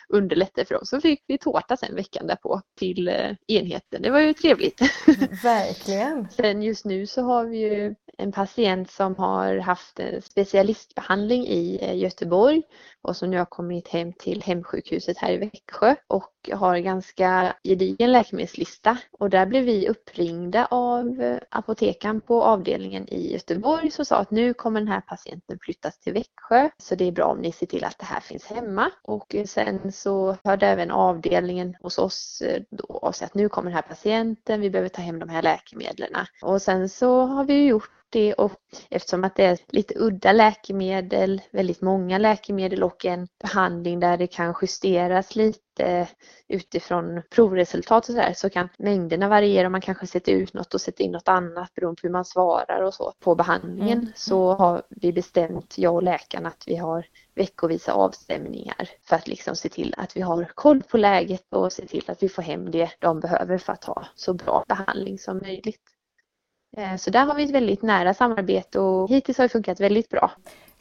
underlättade 0.09 0.65
för 0.65 0.75
dem. 0.75 0.85
Så 0.87 1.01
fick 1.01 1.25
vi 1.27 1.39
tårta 1.39 1.77
sen 1.77 1.95
veckan 1.95 2.27
därpå 2.27 2.61
till 2.79 3.09
eh, 3.09 3.31
enheten. 3.49 4.03
Det 4.03 4.11
var 4.11 4.21
ju 4.21 4.35
trevligt. 4.35 4.81
Verkligen. 5.43 6.29
sen 6.31 6.63
just 6.63 6.85
nu 6.85 7.07
så 7.07 7.23
har 7.23 7.45
vi 7.45 7.59
ju 7.59 7.95
en 8.19 8.33
patient 8.33 8.91
som 8.91 9.17
har 9.17 9.57
haft 9.57 9.99
en 10.01 10.23
specialistbehandling 10.23 11.47
i 11.47 11.79
eh, 11.83 11.97
Göteborg 11.97 12.63
och 13.03 13.17
som 13.17 13.31
nu 13.31 13.39
har 13.39 13.45
kommit 13.45 13.89
hem 13.89 14.13
till 14.13 14.43
hemsjukhuset 14.43 15.19
här 15.19 15.33
i 15.33 15.37
Växjö 15.37 15.95
och 16.07 16.51
har 16.53 16.79
ganska 16.79 17.57
gedigen 17.65 18.13
läkemedelslista. 18.13 18.99
Och 19.13 19.31
där 19.31 19.47
blev 19.47 19.65
vi 19.65 19.89
uppringda 19.89 20.67
av 20.71 21.23
eh, 21.23 21.39
apotekaren 21.51 22.21
på 22.21 22.43
avdelningen 22.43 23.09
i 23.09 23.33
Göteborg 23.33 23.91
som 23.91 24.05
sa 24.05 24.17
att 24.17 24.31
nu 24.31 24.55
kommer 24.55 24.81
den 24.81 24.89
här 24.89 25.01
patienten 25.01 25.59
flyttas 25.63 25.99
till 25.99 26.13
Växjö 26.13 26.71
så 26.79 26.95
det 26.95 27.05
är 27.05 27.13
bra 27.13 27.27
om 27.27 27.39
ni 27.39 27.53
ser 27.53 27.67
till 27.67 27.85
att 27.85 27.99
det 27.99 28.05
här 28.05 28.21
finns 28.21 28.45
hemma. 28.45 28.91
Och 29.03 29.35
sen 29.47 29.93
så 29.93 30.37
hörde 30.45 30.67
även 30.67 30.91
avdelningen 30.91 31.77
hos 31.81 31.99
oss 31.99 32.43
eh, 32.43 32.63
då 32.71 32.85
och 32.85 33.15
sa 33.15 33.25
att 33.25 33.35
nu 33.35 33.49
kommer 33.49 33.71
den 33.71 33.75
här 33.77 33.83
patienten, 33.83 34.61
vi 34.61 34.71
behöver 34.71 34.89
ta 34.89 35.03
hem 35.03 35.19
de 35.19 35.29
här 35.29 35.43
läkemedlen. 35.43 36.11
Och 36.43 36.63
sen 36.63 36.89
så 36.89 37.21
har 37.21 37.45
vi 37.45 37.67
gjort 37.67 37.91
det 38.15 38.35
och 38.35 38.53
eftersom 38.91 39.25
att 39.25 39.37
det 39.37 39.45
är 39.45 39.59
lite 39.69 39.95
udda 39.97 40.33
läkemedel, 40.33 41.43
väldigt 41.53 41.81
många 41.81 42.19
läkemedel 42.19 42.83
och 42.83 43.05
en 43.05 43.29
behandling 43.43 44.01
där 44.01 44.17
det 44.17 44.27
kan 44.27 44.55
justeras 44.63 45.37
lite 45.37 46.09
utifrån 46.49 47.23
provresultat 47.31 48.09
och 48.09 48.15
så 48.15 48.21
där 48.21 48.33
så 48.37 48.51
kan 48.51 48.69
mängderna 48.79 49.29
variera. 49.29 49.69
Man 49.69 49.81
kanske 49.81 50.07
sätter 50.07 50.33
ut 50.33 50.55
något 50.55 50.75
och 50.75 50.81
sätter 50.81 51.05
in 51.05 51.13
något 51.13 51.29
annat 51.29 51.75
beroende 51.75 52.01
på 52.01 52.07
hur 52.07 52.13
man 52.13 52.25
svarar 52.25 52.83
och 52.83 52.95
så 52.95 53.13
på 53.21 53.35
behandlingen. 53.35 53.99
Mm. 53.99 54.13
Så 54.17 54.55
har 54.55 54.83
vi 54.91 55.13
bestämt, 55.13 55.79
jag 55.79 55.95
och 55.95 56.03
läkaren, 56.03 56.47
att 56.47 56.65
vi 56.67 56.77
har 56.77 57.07
veckovisa 57.35 57.93
avstämningar 57.93 58.91
för 59.09 59.17
att 59.17 59.29
liksom 59.29 59.57
se 59.57 59.69
till 59.69 59.95
att 59.97 60.17
vi 60.17 60.21
har 60.21 60.51
koll 60.55 60.83
på 60.83 60.97
läget 60.97 61.47
och 61.51 61.73
se 61.73 61.87
till 61.87 62.05
att 62.07 62.23
vi 62.23 62.29
får 62.29 62.43
hem 62.43 62.71
det 62.71 62.91
de 62.99 63.21
behöver 63.21 63.59
för 63.59 63.73
att 63.73 63.85
ha 63.85 64.07
så 64.15 64.35
bra 64.35 64.65
behandling 64.69 65.19
som 65.19 65.39
möjligt. 65.39 65.94
Eh, 66.77 66.97
så 66.97 67.11
där 67.11 67.27
har 67.27 67.35
vi 67.35 67.43
ett 67.43 67.51
väldigt 67.51 67.83
nära 67.83 68.15
samarbete 68.15 68.79
och 68.79 69.11
hittills 69.11 69.39
har 69.39 69.45
det 69.45 69.49
funkat 69.49 69.81
väldigt 69.81 70.09
bra. 70.09 70.31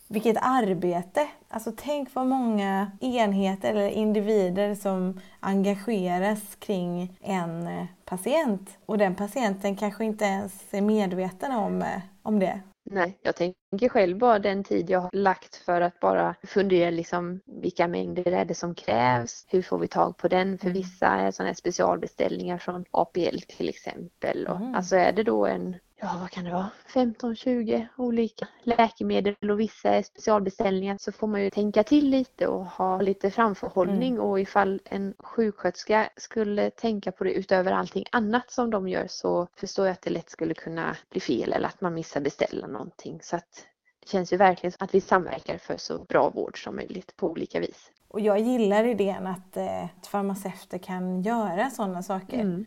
Vilket 0.07 0.37
arbete! 0.41 1.27
Alltså 1.49 1.71
tänk 1.75 2.15
vad 2.15 2.27
många 2.27 2.91
enheter 3.01 3.69
eller 3.69 3.89
individer 3.89 4.75
som 4.75 5.19
engageras 5.39 6.55
kring 6.59 7.17
en 7.21 7.67
eh, 7.67 7.85
patient. 8.05 8.69
Och 8.85 8.97
den 8.97 9.15
patienten 9.15 9.75
kanske 9.75 10.05
inte 10.05 10.25
ens 10.25 10.73
är 10.73 10.81
medveten 10.81 11.51
om, 11.51 11.81
eh, 11.81 12.01
om 12.23 12.39
det. 12.39 12.59
Nej, 12.93 13.19
jag 13.21 13.35
tänker 13.35 13.89
själv 13.89 14.17
bara 14.17 14.39
den 14.39 14.63
tid 14.63 14.89
jag 14.89 14.99
har 14.99 15.09
lagt 15.13 15.55
för 15.55 15.81
att 15.81 15.99
bara 15.99 16.35
fundera 16.43 16.89
liksom 16.89 17.39
vilka 17.45 17.87
mängder 17.87 18.31
är 18.31 18.45
det 18.45 18.55
som 18.55 18.75
krävs? 18.75 19.45
Hur 19.47 19.61
får 19.61 19.77
vi 19.77 19.87
tag 19.87 20.17
på 20.17 20.27
den? 20.27 20.57
För 20.57 20.65
mm. 20.65 20.77
vissa 20.77 21.07
är 21.07 21.31
sådana 21.31 21.55
specialbeställningar 21.55 22.57
från 22.57 22.85
APL 22.91 23.37
till 23.47 23.69
exempel. 23.69 24.47
Och, 24.47 24.55
mm. 24.55 24.75
Alltså 24.75 24.95
är 24.95 25.11
det 25.11 25.23
då 25.23 25.45
en 25.45 25.75
ja 26.03 26.17
vad 26.19 26.31
kan 26.31 26.45
det 26.45 26.51
vara, 26.51 26.69
15-20 26.87 27.87
olika 27.97 28.47
läkemedel 28.63 29.35
och 29.51 29.59
vissa 29.59 30.03
specialbeställningar 30.03 30.97
så 30.99 31.11
får 31.11 31.27
man 31.27 31.43
ju 31.43 31.49
tänka 31.49 31.83
till 31.83 32.09
lite 32.09 32.47
och 32.47 32.65
ha 32.65 33.01
lite 33.01 33.31
framförhållning 33.31 34.13
mm. 34.13 34.25
och 34.25 34.39
ifall 34.39 34.81
en 34.85 35.13
sjuksköterska 35.19 36.09
skulle 36.15 36.69
tänka 36.69 37.11
på 37.11 37.23
det 37.23 37.33
utöver 37.33 37.71
allting 37.71 38.05
annat 38.11 38.51
som 38.51 38.69
de 38.69 38.87
gör 38.87 39.07
så 39.07 39.47
förstår 39.55 39.85
jag 39.85 39.93
att 39.93 40.01
det 40.01 40.09
lätt 40.09 40.29
skulle 40.29 40.53
kunna 40.53 40.95
bli 41.09 41.21
fel 41.21 41.53
eller 41.53 41.67
att 41.67 41.81
man 41.81 41.93
missar 41.93 42.21
beställa 42.21 42.67
någonting 42.67 43.19
så 43.21 43.35
att 43.35 43.65
det 43.99 44.09
känns 44.09 44.33
ju 44.33 44.37
verkligen 44.37 44.73
att 44.79 44.95
vi 44.95 45.01
samverkar 45.01 45.57
för 45.57 45.77
så 45.77 46.03
bra 46.03 46.29
vård 46.29 46.63
som 46.63 46.75
möjligt 46.75 47.17
på 47.17 47.31
olika 47.31 47.59
vis. 47.59 47.91
Och 48.07 48.19
jag 48.19 48.39
gillar 48.39 48.83
idén 48.83 49.27
att, 49.27 49.57
eh, 49.57 49.83
att 49.83 50.07
farmaceuter 50.07 50.77
kan 50.77 51.21
göra 51.21 51.69
sådana 51.69 52.03
saker. 52.03 52.39
Mm. 52.39 52.65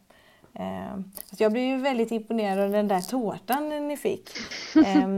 Eh, 0.59 0.99
jag 1.39 1.53
blev 1.53 1.65
ju 1.65 1.77
väldigt 1.77 2.11
imponerad 2.11 2.59
av 2.59 2.71
den 2.71 2.89
där 2.89 3.01
tårtan 3.01 3.89
ni 3.89 3.97
fick. 3.97 4.31
Eh, 4.77 5.09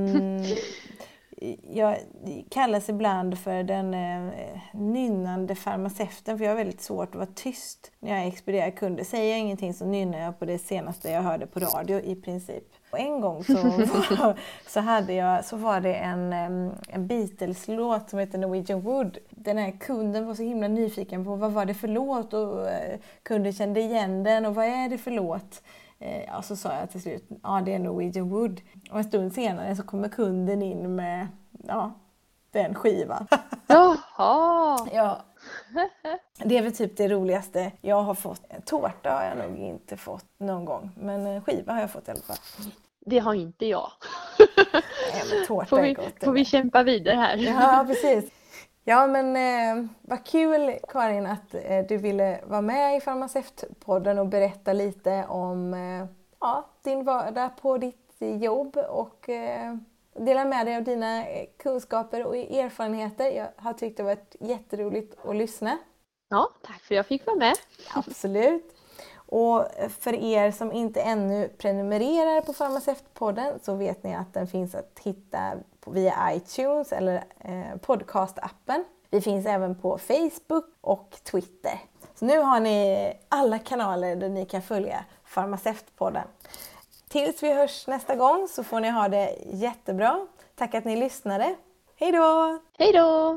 jag 1.71 1.97
kallas 2.51 2.89
ibland 2.89 3.39
för 3.39 3.63
den 3.63 3.95
eh, 3.95 4.61
nynnande 4.73 5.55
farmaceuten 5.55 6.39
för 6.39 6.45
jag 6.45 6.51
har 6.53 6.57
väldigt 6.57 6.81
svårt 6.81 7.09
att 7.09 7.15
vara 7.15 7.29
tyst 7.35 7.93
när 8.01 8.17
jag 8.17 8.27
expedierar 8.27 8.71
kunder. 8.71 9.05
Säger 9.05 9.31
jag 9.31 9.39
ingenting 9.39 9.75
så 9.75 9.85
nynnar 9.85 10.19
jag 10.19 10.39
på 10.39 10.45
det 10.45 10.59
senaste 10.59 11.11
jag 11.11 11.23
hörde 11.23 11.47
på 11.47 11.61
radio 11.61 12.01
i 12.01 12.15
princip. 12.17 12.65
Och 12.91 12.99
en 12.99 13.21
gång 13.21 13.45
så, 13.45 13.55
var, 13.55 14.37
så, 14.69 14.81
hade 14.81 15.13
jag, 15.13 15.45
så 15.45 15.57
var 15.57 15.81
det 15.81 15.95
en, 15.95 16.33
en 16.89 17.07
Beatles-låt 17.07 18.11
som 18.11 18.19
heter 18.19 18.39
Norwegian 18.39 18.81
Wood. 18.81 19.19
Den 19.31 19.59
här 19.59 19.71
kunden 19.71 20.27
var 20.27 20.35
så 20.35 20.43
himla 20.43 20.69
nyfiken 20.69 21.25
på 21.25 21.37
vad 21.37 21.53
var 21.53 21.65
det 21.65 21.75
för 21.75 21.89
låt 21.89 22.35
och 22.35 22.71
eh, 22.71 22.99
kunden 23.23 23.53
kände 23.53 23.81
igen 23.81 24.23
den 24.23 24.47
och 24.47 24.55
vad 24.55 24.65
är 24.65 24.89
det 24.89 24.99
för 24.99 25.11
låt? 25.11 25.63
Eh, 26.01 26.25
ja, 26.25 26.43
så 26.43 26.57
sa 26.57 26.75
jag 26.75 26.91
till 26.91 27.03
slut, 27.03 27.29
ja 27.43 27.63
det 27.65 27.75
är 27.75 27.79
Norwegian 27.79 28.29
Wood. 28.29 28.61
Och 28.91 28.99
en 28.99 29.05
stund 29.05 29.33
senare 29.33 29.77
så 29.77 29.83
kommer 29.83 30.09
kunden 30.09 30.63
in 30.63 30.97
med 30.97 31.29
ja, 31.67 31.93
den 32.51 32.75
skivan. 32.75 33.27
Jaha! 33.67 34.89
ja. 34.93 35.25
Det 36.45 36.59
är 36.59 36.63
väl 36.63 36.73
typ 36.73 36.97
det 36.97 37.09
roligaste 37.09 37.73
jag 37.81 38.03
har 38.03 38.15
fått. 38.15 38.43
Tårta 38.65 39.11
har 39.11 39.25
jag 39.25 39.39
nog 39.39 39.59
inte 39.59 39.97
fått 39.97 40.27
någon 40.39 40.65
gång, 40.65 40.91
men 40.97 41.43
skiva 41.43 41.73
har 41.73 41.81
jag 41.81 41.91
fått 41.91 42.09
i 42.09 42.11
alla 42.11 42.21
fall. 42.21 42.37
Det 43.01 43.19
har 43.19 43.35
inte 43.35 43.67
jag. 43.67 43.91
Nej, 44.39 45.23
men 45.33 45.47
tårta 45.47 45.67
får 45.67 45.81
vi, 45.81 45.91
är 45.91 45.95
gott. 45.95 46.25
Får 46.25 46.33
vi 46.33 46.45
kämpa 46.45 46.83
vidare 46.83 47.17
här? 47.17 47.37
Ja, 47.37 47.85
precis. 47.89 48.31
Ja 48.89 49.07
men 49.07 49.37
eh, 49.37 49.91
vad 50.03 50.25
kul 50.25 50.79
Karin 50.89 51.27
att 51.27 51.55
eh, 51.55 51.87
du 51.89 51.97
ville 51.97 52.41
vara 52.45 52.61
med 52.61 52.97
i 52.97 53.01
Farmaceutpodden 53.01 54.19
och 54.19 54.27
berätta 54.27 54.73
lite 54.73 55.25
om 55.29 55.75
eh, 55.75 56.07
ja, 56.41 56.69
din 56.83 57.05
vardag 57.05 57.51
på 57.61 57.79
ditt 57.79 58.17
jobb 58.19 58.77
och 58.77 59.29
eh, 59.29 59.77
dela 60.17 60.45
med 60.45 60.67
dig 60.67 60.77
av 60.77 60.83
dina 60.83 61.27
eh, 61.27 61.47
kunskaper 61.59 62.27
och 62.27 62.37
erfarenheter. 62.37 63.31
Jag 63.31 63.49
har 63.57 63.73
tyckt 63.73 63.97
det 63.97 64.03
varit 64.03 64.37
jätteroligt 64.41 65.17
att 65.25 65.37
lyssna. 65.37 65.79
Ja, 66.29 66.49
tack 66.63 66.81
för 66.81 66.95
att 66.95 66.97
jag 66.97 67.07
fick 67.07 67.27
vara 67.27 67.37
med. 67.37 67.55
Absolut. 67.95 68.75
Och 69.15 69.67
för 69.99 70.15
er 70.15 70.51
som 70.51 70.73
inte 70.73 71.01
ännu 71.01 71.49
prenumererar 71.49 72.41
på 72.41 72.53
Farmaceutpodden 72.53 73.59
så 73.63 73.75
vet 73.75 74.03
ni 74.03 74.15
att 74.15 74.35
den 74.35 74.47
finns 74.47 74.75
att 74.75 74.99
hitta 75.03 75.53
via 75.89 76.33
iTunes 76.33 76.93
eller 76.93 77.25
eh, 77.41 77.77
podcastappen. 77.81 78.85
Vi 79.11 79.21
finns 79.21 79.47
även 79.47 79.75
på 79.75 79.99
Facebook 79.99 80.65
och 80.81 81.17
Twitter. 81.23 81.81
Så 82.15 82.25
nu 82.25 82.41
har 82.41 82.61
ni 82.61 83.13
alla 83.29 83.59
kanaler 83.59 84.17
där 84.17 84.29
ni 84.29 84.47
kan 84.47 84.63
följa 84.63 85.05
Farmaceutpodden. 85.25 86.25
Tills 87.09 87.43
vi 87.43 87.53
hörs 87.55 87.87
nästa 87.87 88.17
gång 88.17 88.49
så 88.49 88.65
får 88.65 88.81
ni 88.81 88.91
ha 88.91 89.09
det 89.09 89.37
jättebra. 89.53 90.27
Tack 90.55 90.75
att 90.75 90.85
ni 90.85 90.97
lyssnade. 90.97 91.55
Hej 91.97 92.13
då! 92.13 92.59
Hej 92.79 92.93
då! 92.93 93.37